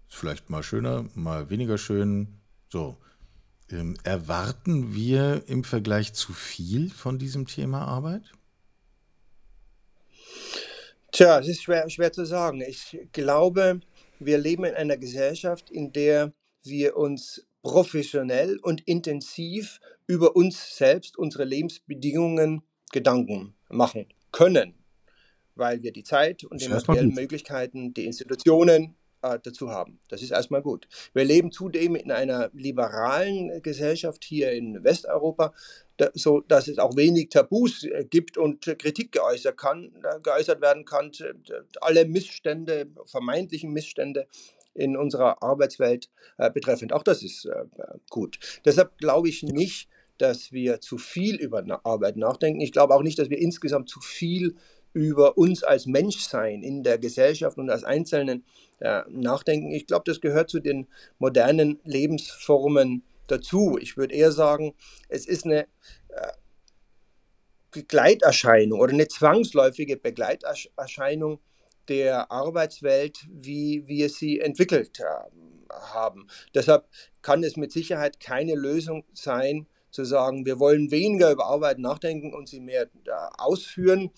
Ist 0.09 0.17
vielleicht 0.17 0.49
mal 0.49 0.63
schöner, 0.63 1.05
mal 1.13 1.49
weniger 1.51 1.77
schön. 1.77 2.39
So. 2.69 2.97
Ähm, 3.69 3.95
erwarten 4.03 4.95
wir 4.95 5.43
im 5.47 5.63
Vergleich 5.63 6.13
zu 6.13 6.33
viel 6.33 6.89
von 6.89 7.19
diesem 7.19 7.45
Thema 7.45 7.85
Arbeit? 7.85 8.31
Tja, 11.15 11.39
es 11.39 11.47
ist 11.47 11.63
schwer, 11.63 11.89
schwer 11.89 12.11
zu 12.11 12.25
sagen. 12.25 12.59
Ich 12.59 12.99
glaube, 13.13 13.79
wir 14.19 14.37
leben 14.37 14.65
in 14.65 14.73
einer 14.73 14.97
Gesellschaft, 14.97 15.69
in 15.69 15.93
der 15.93 16.33
wir 16.61 16.97
uns 16.97 17.47
professionell 17.63 18.59
und 18.61 18.81
intensiv 18.85 19.79
über 20.07 20.35
uns 20.35 20.75
selbst, 20.75 21.17
unsere 21.17 21.45
Lebensbedingungen 21.45 22.63
Gedanken 22.91 23.55
machen 23.69 24.07
können, 24.33 24.73
weil 25.55 25.81
wir 25.83 25.93
die 25.93 26.03
Zeit 26.03 26.43
und 26.43 26.59
die 26.59 26.67
materiellen 26.67 27.13
Möglichkeiten, 27.13 27.93
die 27.93 28.07
Institutionen 28.07 28.97
äh, 29.25 29.39
dazu 29.41 29.69
haben. 29.69 29.99
Das 30.09 30.21
ist 30.21 30.31
erstmal 30.31 30.61
gut. 30.61 30.87
Wir 31.13 31.23
leben 31.23 31.51
zudem 31.51 31.95
in 31.95 32.11
einer 32.11 32.49
liberalen 32.53 33.61
Gesellschaft 33.61 34.23
hier 34.23 34.51
in 34.51 34.83
Westeuropa, 34.83 35.53
da, 35.97 36.09
so 36.13 36.41
dass 36.41 36.67
es 36.67 36.77
auch 36.77 36.95
wenig 36.95 37.29
Tabus 37.29 37.83
äh, 37.83 38.05
gibt 38.09 38.37
und 38.37 38.65
Kritik 38.79 39.11
geäußert, 39.11 39.57
kann, 39.57 39.91
äh, 40.03 40.19
geäußert 40.21 40.61
werden 40.61 40.85
kann. 40.85 41.11
Alle 41.81 42.05
Missstände, 42.05 42.87
vermeintlichen 43.05 43.71
Missstände 43.71 44.27
in 44.73 44.97
unserer 44.97 45.41
Arbeitswelt 45.41 46.09
äh, 46.37 46.51
betreffend. 46.51 46.93
Auch 46.93 47.03
das 47.03 47.23
ist 47.23 47.45
äh, 47.45 47.65
gut. 48.09 48.39
Deshalb 48.65 48.97
glaube 48.97 49.29
ich 49.29 49.43
nicht, 49.43 49.89
dass 50.17 50.51
wir 50.51 50.79
zu 50.81 50.97
viel 50.97 51.35
über 51.35 51.63
Arbeit 51.83 52.17
nachdenken. 52.17 52.61
Ich 52.61 52.71
glaube 52.71 52.93
auch 52.93 53.01
nicht, 53.01 53.19
dass 53.19 53.29
wir 53.29 53.37
insgesamt 53.39 53.89
zu 53.89 53.99
viel 53.99 54.55
über 54.95 55.37
uns 55.37 55.61
als 55.61 55.85
Menschsein 55.85 56.63
in 56.63 56.81
der 56.81 56.97
Gesellschaft 56.97 57.57
und 57.57 57.69
als 57.69 57.83
Einzelnen 57.83 58.45
äh, 58.79 59.01
nachdenken. 59.09 59.71
Ich 59.71 59.87
glaube, 59.87 60.03
das 60.05 60.21
gehört 60.21 60.49
zu 60.49 60.61
den 60.61 60.87
modernen 61.19 61.81
Lebensformen 61.83 63.03
dazu. 63.27 63.77
Ich 63.79 63.97
würde 63.97 64.15
eher 64.15 64.31
sagen, 64.31 64.73
es 65.09 65.27
ist 65.27 65.43
eine 65.43 65.63
äh, 66.07 66.31
Begleiterscheinung 67.71 68.79
oder 68.79 68.93
eine 68.93 69.09
zwangsläufige 69.09 69.97
Begleiterscheinung 69.97 71.39
der 71.89 72.31
Arbeitswelt, 72.31 73.19
wie 73.29 73.85
wir 73.87 74.07
sie 74.09 74.39
entwickelt 74.39 75.01
haben. 75.69 76.27
Deshalb 76.53 76.87
kann 77.21 77.43
es 77.43 77.57
mit 77.57 77.73
Sicherheit 77.73 78.21
keine 78.21 78.55
Lösung 78.55 79.03
sein, 79.13 79.67
zu 79.95 80.05
sagen, 80.05 80.45
wir 80.45 80.59
wollen 80.59 80.91
weniger 80.91 81.31
über 81.31 81.45
Arbeit 81.45 81.79
nachdenken 81.79 82.33
und 82.33 82.47
sie 82.47 82.59
mehr 82.59 82.83
äh, 82.83 83.11
ausführen. 83.37 84.11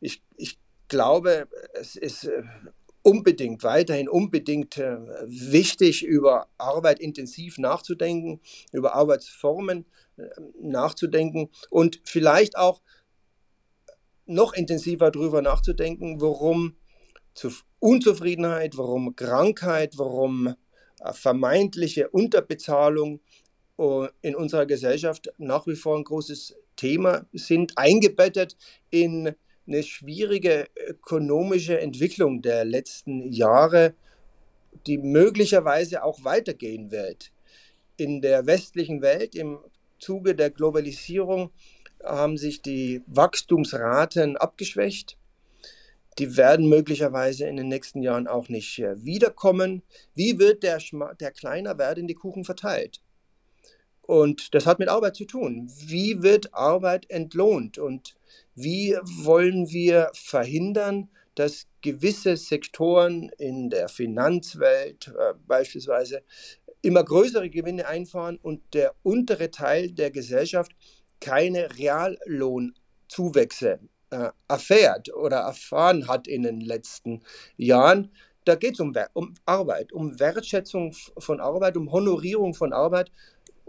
Ich, 0.00 0.22
ich 0.36 0.58
glaube, 0.88 1.48
es 1.74 1.96
ist 1.96 2.24
äh, 2.24 2.42
unbedingt, 3.02 3.62
weiterhin 3.62 4.08
unbedingt 4.08 4.76
äh, 4.76 4.98
wichtig, 5.26 6.04
über 6.04 6.48
Arbeit 6.58 7.00
intensiv 7.00 7.56
nachzudenken, 7.58 8.40
über 8.72 8.94
Arbeitsformen 8.94 9.86
nachzudenken 10.60 11.48
und 11.70 12.00
vielleicht 12.04 12.58
auch 12.58 12.82
noch 14.26 14.52
intensiver 14.52 15.10
darüber 15.10 15.40
nachzudenken, 15.40 16.20
warum 16.20 16.76
Unzufriedenheit, 17.78 18.76
warum 18.76 19.16
Krankheit, 19.16 19.94
warum 19.96 20.54
vermeintliche 21.12 22.10
Unterbezahlung 22.10 23.20
in 24.22 24.34
unserer 24.34 24.66
Gesellschaft 24.66 25.32
nach 25.38 25.66
wie 25.66 25.76
vor 25.76 25.96
ein 25.96 26.04
großes 26.04 26.54
Thema 26.76 27.26
sind, 27.32 27.72
eingebettet 27.76 28.56
in 28.90 29.34
eine 29.66 29.82
schwierige 29.82 30.68
ökonomische 30.88 31.80
Entwicklung 31.80 32.42
der 32.42 32.64
letzten 32.64 33.30
Jahre, 33.32 33.94
die 34.86 34.98
möglicherweise 34.98 36.02
auch 36.02 36.24
weitergehen 36.24 36.90
wird. 36.90 37.32
In 37.96 38.20
der 38.20 38.46
westlichen 38.46 39.02
Welt 39.02 39.34
im 39.34 39.58
Zuge 39.98 40.34
der 40.34 40.50
Globalisierung 40.50 41.50
haben 42.02 42.36
sich 42.36 42.62
die 42.62 43.02
Wachstumsraten 43.06 44.36
abgeschwächt. 44.36 45.16
Die 46.18 46.36
werden 46.36 46.68
möglicherweise 46.68 47.46
in 47.46 47.56
den 47.56 47.68
nächsten 47.68 48.02
Jahren 48.02 48.26
auch 48.26 48.48
nicht 48.48 48.78
äh, 48.78 49.04
wiederkommen. 49.04 49.82
Wie 50.14 50.38
wird 50.38 50.62
der, 50.62 50.78
der 51.20 51.30
kleiner 51.30 51.78
werdende 51.78 52.14
Kuchen 52.14 52.44
verteilt? 52.44 53.00
Und 54.10 54.56
das 54.56 54.66
hat 54.66 54.80
mit 54.80 54.88
Arbeit 54.88 55.14
zu 55.14 55.24
tun. 55.24 55.70
Wie 55.86 56.20
wird 56.20 56.52
Arbeit 56.52 57.08
entlohnt 57.10 57.78
und 57.78 58.16
wie 58.56 58.96
wollen 59.22 59.70
wir 59.70 60.10
verhindern, 60.14 61.08
dass 61.36 61.68
gewisse 61.80 62.36
Sektoren 62.36 63.30
in 63.38 63.70
der 63.70 63.88
Finanzwelt 63.88 65.14
äh, 65.16 65.34
beispielsweise 65.46 66.24
immer 66.82 67.04
größere 67.04 67.50
Gewinne 67.50 67.86
einfahren 67.86 68.36
und 68.42 68.74
der 68.74 68.96
untere 69.04 69.52
Teil 69.52 69.92
der 69.92 70.10
Gesellschaft 70.10 70.72
keine 71.20 71.68
Reallohnzuwächse 71.78 73.78
äh, 74.10 74.30
erfährt 74.48 75.14
oder 75.14 75.36
erfahren 75.36 76.08
hat 76.08 76.26
in 76.26 76.42
den 76.42 76.60
letzten 76.60 77.22
Jahren. 77.56 78.10
Da 78.44 78.56
geht 78.56 78.74
es 78.74 78.80
um, 78.80 78.92
um 79.12 79.34
Arbeit, 79.44 79.92
um 79.92 80.18
Wertschätzung 80.18 80.96
von 81.16 81.40
Arbeit, 81.40 81.76
um 81.76 81.92
Honorierung 81.92 82.54
von 82.54 82.72
Arbeit 82.72 83.12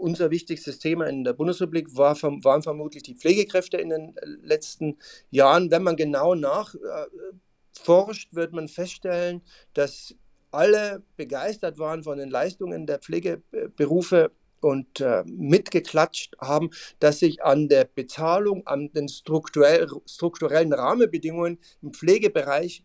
unser 0.02 0.30
wichtigstes 0.30 0.80
Thema 0.80 1.06
in 1.06 1.24
der 1.24 1.32
Bundesrepublik 1.32 1.96
war, 1.96 2.20
waren 2.20 2.62
vermutlich 2.62 3.04
die 3.04 3.14
Pflegekräfte 3.14 3.76
in 3.76 3.90
den 3.90 4.16
äh, 4.16 4.26
letzten 4.42 4.98
Jahren. 5.30 5.70
Wenn 5.70 5.84
man 5.84 5.96
genau 5.96 6.34
nachforscht, 6.34 8.34
wird 8.34 8.52
man 8.52 8.68
feststellen, 8.68 9.42
dass 9.74 10.14
alle 10.50 11.02
begeistert 11.16 11.78
waren 11.78 12.02
von 12.02 12.18
den 12.18 12.30
Leistungen 12.30 12.86
der 12.86 12.98
Pflegeberufe 12.98 14.32
und 14.60 15.00
äh, 15.00 15.22
mitgeklatscht 15.24 16.34
haben, 16.40 16.70
dass 16.98 17.20
sich 17.20 17.42
an 17.42 17.68
der 17.68 17.84
Bezahlung, 17.84 18.66
an 18.66 18.92
den 18.92 19.08
strukturell, 19.08 19.86
strukturellen 20.06 20.72
Rahmenbedingungen 20.72 21.58
im 21.80 21.94
Pflegebereich 21.94 22.84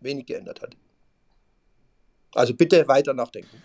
wenig 0.00 0.26
geändert 0.26 0.62
hat. 0.62 0.76
Also 2.34 2.54
bitte 2.54 2.88
weiter 2.88 3.12
nachdenken. 3.12 3.62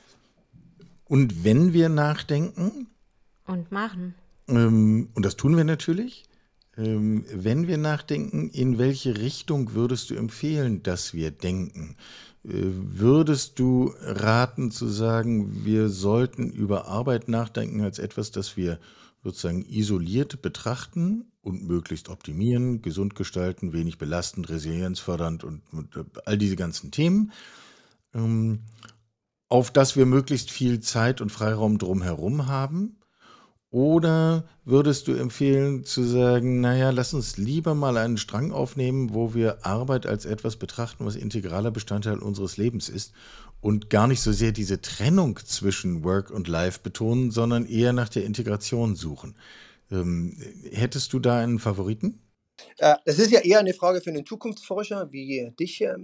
Und 1.07 1.43
wenn 1.43 1.73
wir 1.73 1.89
nachdenken. 1.89 2.87
Und 3.45 3.71
machen. 3.71 4.15
Ähm, 4.47 5.09
und 5.13 5.25
das 5.25 5.35
tun 5.35 5.55
wir 5.55 5.63
natürlich. 5.63 6.25
Ähm, 6.77 7.25
wenn 7.33 7.67
wir 7.67 7.77
nachdenken, 7.77 8.49
in 8.49 8.77
welche 8.77 9.17
Richtung 9.17 9.73
würdest 9.73 10.09
du 10.09 10.15
empfehlen, 10.15 10.83
dass 10.83 11.13
wir 11.13 11.31
denken? 11.31 11.95
Äh, 12.43 12.51
würdest 12.51 13.57
du 13.59 13.93
raten 14.01 14.71
zu 14.71 14.87
sagen, 14.87 15.65
wir 15.65 15.89
sollten 15.89 16.51
über 16.51 16.87
Arbeit 16.87 17.29
nachdenken 17.29 17.81
als 17.81 17.99
etwas, 17.99 18.31
das 18.31 18.57
wir 18.57 18.79
sozusagen 19.23 19.65
isoliert 19.67 20.41
betrachten 20.41 21.25
und 21.41 21.67
möglichst 21.67 22.09
optimieren, 22.09 22.81
gesund 22.81 23.15
gestalten, 23.15 23.73
wenig 23.73 23.97
belastend, 23.97 24.49
resilienzfördernd 24.49 25.43
und, 25.43 25.61
und 25.71 25.89
all 26.25 26.37
diese 26.37 26.55
ganzen 26.55 26.91
Themen? 26.91 27.31
Ähm, 28.13 28.59
auf 29.49 29.71
das 29.71 29.95
wir 29.95 30.05
möglichst 30.05 30.51
viel 30.51 30.79
Zeit 30.79 31.21
und 31.21 31.31
Freiraum 31.31 31.77
drumherum 31.77 32.47
haben? 32.47 32.97
Oder 33.69 34.45
würdest 34.63 35.07
du 35.07 35.13
empfehlen 35.13 35.83
zu 35.83 36.03
sagen, 36.03 36.61
naja, 36.61 36.89
lass 36.91 37.13
uns 37.13 37.37
lieber 37.37 37.75
mal 37.75 37.97
einen 37.97 38.17
Strang 38.17 38.53
aufnehmen, 38.53 39.13
wo 39.13 39.33
wir 39.33 39.65
Arbeit 39.65 40.05
als 40.05 40.25
etwas 40.25 40.55
betrachten, 40.55 41.05
was 41.05 41.17
integraler 41.17 41.71
Bestandteil 41.71 42.19
unseres 42.19 42.55
Lebens 42.55 42.87
ist 42.87 43.13
und 43.59 43.89
gar 43.89 44.07
nicht 44.07 44.21
so 44.21 44.31
sehr 44.31 44.53
diese 44.53 44.81
Trennung 44.81 45.37
zwischen 45.43 46.03
Work 46.05 46.31
und 46.31 46.47
Life 46.47 46.79
betonen, 46.81 47.31
sondern 47.31 47.65
eher 47.65 47.91
nach 47.91 48.09
der 48.09 48.23
Integration 48.23 48.95
suchen. 48.95 49.35
Ähm, 49.91 50.37
hättest 50.71 51.11
du 51.11 51.19
da 51.19 51.37
einen 51.39 51.59
Favoriten? 51.59 52.19
Äh, 52.77 52.95
das 53.05 53.19
ist 53.19 53.31
ja 53.31 53.39
eher 53.39 53.59
eine 53.59 53.73
Frage 53.73 54.01
für 54.01 54.09
einen 54.09 54.25
Zukunftsforscher 54.25 55.11
wie 55.11 55.51
dich, 55.59 55.81
äh, 55.81 55.95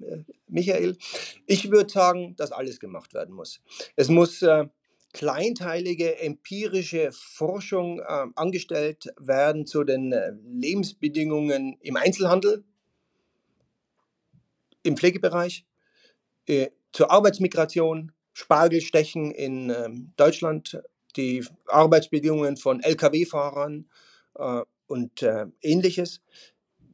Michael. 0.48 0.98
Ich 1.46 1.70
würde 1.72 1.90
sagen, 1.90 2.36
dass 2.36 2.52
alles 2.52 2.80
gemacht 2.80 3.14
werden 3.14 3.36
muss. 3.36 3.62
Es 3.96 4.10
muss 4.10 4.42
äh, 4.42 4.66
kleinteilige 5.14 6.20
empirische 6.20 7.12
Forschung 7.12 8.00
äh, 8.00 8.26
angestellt 8.36 9.12
werden 9.18 9.66
zu 9.66 9.84
den 9.84 10.14
Lebensbedingungen 10.46 11.78
im 11.82 11.98
Einzelhandel, 11.98 12.64
im 14.82 14.98
Pflegebereich, 14.98 15.66
zur 16.92 17.10
Arbeitsmigration, 17.10 18.12
Spargelstechen 18.34 19.32
in 19.32 19.70
ähm, 19.70 20.12
Deutschland, 20.18 20.82
die 21.16 21.46
Arbeitsbedingungen 21.68 22.58
von 22.58 22.82
Lkw-Fahrern 22.82 23.86
und 24.88 25.22
äh, 25.22 25.46
ähnliches. 25.62 26.22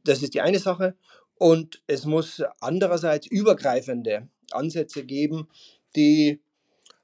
Das 0.04 0.22
ist 0.22 0.34
die 0.34 0.40
eine 0.40 0.58
Sache. 0.58 0.96
Und 1.34 1.82
es 1.86 2.04
muss 2.04 2.42
andererseits 2.60 3.26
übergreifende 3.26 4.28
Ansätze 4.50 5.04
geben, 5.04 5.48
die 5.96 6.40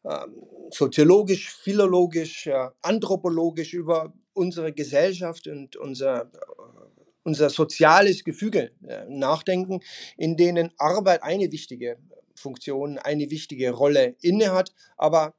ähm, 0.05 0.43
soziologisch, 0.71 1.51
philologisch, 1.51 2.49
anthropologisch 2.83 3.73
über 3.73 4.13
unsere 4.35 4.73
Gesellschaft 4.73 5.47
und 5.49 5.77
unser, 5.77 6.23
äh, 6.23 6.29
unser 7.25 7.51
soziales 7.51 8.23
Gefüge 8.23 8.73
äh, 8.87 9.05
nachdenken, 9.09 9.81
in 10.17 10.37
denen 10.37 10.73
Arbeit 10.79 11.23
eine 11.23 11.51
wichtige 11.51 11.99
Funktion, 12.35 12.99
eine 12.99 13.31
wichtige 13.31 13.71
Rolle 13.71 14.17
innehat, 14.21 14.73
aber 14.97 15.35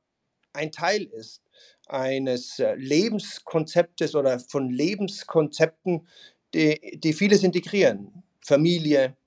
ein 0.54 0.72
Teil 0.72 1.04
ist 1.04 1.42
eines 1.90 2.60
äh, 2.60 2.76
Lebenskonzeptes 2.76 4.16
oder 4.16 4.40
von 4.40 4.70
Lebenskonzepten, 4.70 6.08
die, 6.54 7.00
die 7.00 7.14
vieles 7.14 7.44
integrieren. 7.44 8.24
Familie, 8.42 9.18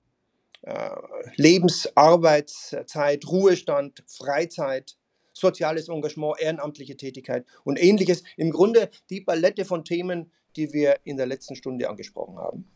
Lebensarbeitszeit, 1.35 3.25
Ruhestand, 3.27 4.03
Freizeit, 4.07 4.95
soziales 5.33 5.89
Engagement, 5.89 6.39
ehrenamtliche 6.39 6.95
Tätigkeit 6.97 7.45
und 7.63 7.81
ähnliches. 7.81 8.23
Im 8.37 8.51
Grunde 8.51 8.89
die 9.09 9.21
Palette 9.21 9.65
von 9.65 9.83
Themen, 9.83 10.31
die 10.55 10.71
wir 10.73 10.97
in 11.03 11.17
der 11.17 11.25
letzten 11.25 11.55
Stunde 11.55 11.89
angesprochen 11.89 12.37
haben. 12.37 12.69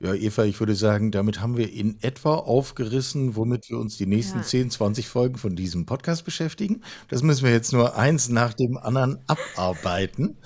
Ja, 0.00 0.14
Eva, 0.14 0.44
ich 0.44 0.60
würde 0.60 0.76
sagen, 0.76 1.10
damit 1.10 1.40
haben 1.40 1.56
wir 1.56 1.72
in 1.72 2.00
etwa 2.02 2.34
aufgerissen, 2.34 3.34
womit 3.34 3.68
wir 3.68 3.78
uns 3.78 3.96
die 3.96 4.06
nächsten 4.06 4.38
ja. 4.38 4.44
10, 4.44 4.70
20 4.70 5.08
Folgen 5.08 5.38
von 5.38 5.56
diesem 5.56 5.86
Podcast 5.86 6.24
beschäftigen. 6.24 6.82
Das 7.08 7.22
müssen 7.22 7.44
wir 7.44 7.52
jetzt 7.52 7.72
nur 7.72 7.96
eins 7.96 8.28
nach 8.28 8.54
dem 8.54 8.76
anderen 8.76 9.18
abarbeiten. 9.26 10.36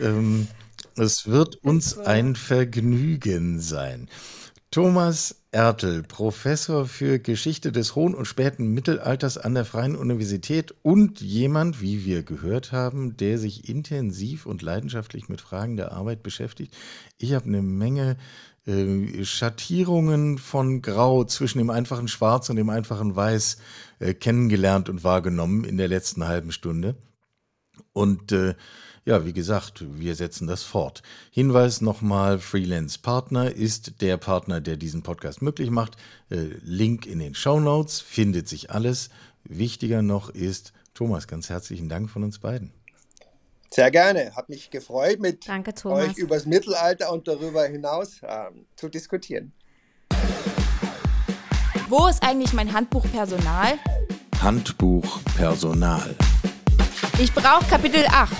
Ähm, 0.00 0.48
es 0.96 1.28
wird 1.28 1.56
uns 1.62 1.98
ein 1.98 2.34
Vergnügen 2.34 3.60
sein. 3.60 4.08
Thomas 4.72 5.36
Ertel, 5.52 6.02
Professor 6.02 6.86
für 6.86 7.18
Geschichte 7.18 7.70
des 7.70 7.94
hohen 7.94 8.14
und 8.14 8.26
späten 8.26 8.74
Mittelalters 8.74 9.38
an 9.38 9.54
der 9.54 9.64
Freien 9.64 9.94
Universität 9.94 10.74
und 10.82 11.20
jemand, 11.20 11.80
wie 11.80 12.04
wir 12.04 12.24
gehört 12.24 12.72
haben, 12.72 13.16
der 13.16 13.38
sich 13.38 13.68
intensiv 13.68 14.44
und 14.46 14.62
leidenschaftlich 14.62 15.28
mit 15.28 15.40
Fragen 15.40 15.76
der 15.76 15.92
Arbeit 15.92 16.22
beschäftigt. 16.22 16.76
Ich 17.18 17.32
habe 17.32 17.46
eine 17.46 17.62
Menge 17.62 18.16
äh, 18.66 19.24
Schattierungen 19.24 20.38
von 20.38 20.82
Grau 20.82 21.24
zwischen 21.24 21.58
dem 21.58 21.70
einfachen 21.70 22.08
Schwarz 22.08 22.50
und 22.50 22.56
dem 22.56 22.70
einfachen 22.70 23.14
Weiß 23.16 23.58
äh, 23.98 24.14
kennengelernt 24.14 24.88
und 24.88 25.04
wahrgenommen 25.04 25.64
in 25.64 25.76
der 25.76 25.88
letzten 25.88 26.26
halben 26.26 26.52
Stunde. 26.52 26.96
Und 27.92 28.32
äh, 28.32 28.54
ja, 29.04 29.24
wie 29.24 29.32
gesagt, 29.32 29.84
wir 29.98 30.16
setzen 30.16 30.48
das 30.48 30.64
fort. 30.64 31.02
Hinweis 31.30 31.80
nochmal, 31.80 32.40
Freelance 32.40 32.98
Partner 32.98 33.52
ist 33.52 34.00
der 34.00 34.16
Partner, 34.16 34.60
der 34.60 34.76
diesen 34.76 35.02
Podcast 35.02 35.42
möglich 35.42 35.70
macht. 35.70 35.96
Äh, 36.28 36.48
Link 36.62 37.06
in 37.06 37.20
den 37.20 37.36
Show 37.36 37.60
Notes, 37.60 38.00
findet 38.00 38.48
sich 38.48 38.72
alles. 38.72 39.10
Wichtiger 39.44 40.02
noch 40.02 40.28
ist, 40.28 40.72
Thomas, 40.92 41.28
ganz 41.28 41.48
herzlichen 41.50 41.88
Dank 41.88 42.10
von 42.10 42.24
uns 42.24 42.40
beiden. 42.40 42.72
Sehr 43.76 43.90
gerne. 43.90 44.34
Hat 44.34 44.48
mich 44.48 44.70
gefreut, 44.70 45.20
mit 45.20 45.46
Danke, 45.46 45.74
euch 45.84 46.16
über 46.16 46.36
das 46.36 46.46
Mittelalter 46.46 47.12
und 47.12 47.28
darüber 47.28 47.66
hinaus 47.66 48.22
ähm, 48.22 48.64
zu 48.74 48.88
diskutieren. 48.88 49.52
Wo 51.86 52.06
ist 52.06 52.22
eigentlich 52.22 52.54
mein 52.54 52.72
Handbuch 52.72 53.04
Personal? 53.12 53.74
Handbuch 54.40 55.20
Personal. 55.36 56.16
Ich 57.18 57.34
brauche 57.34 57.66
Kapitel 57.66 58.02
8. 58.08 58.30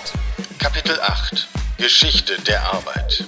Kapitel 0.59 0.99
8 1.03 1.47
Geschichte 1.77 2.41
der 2.41 2.63
Arbeit 2.73 3.27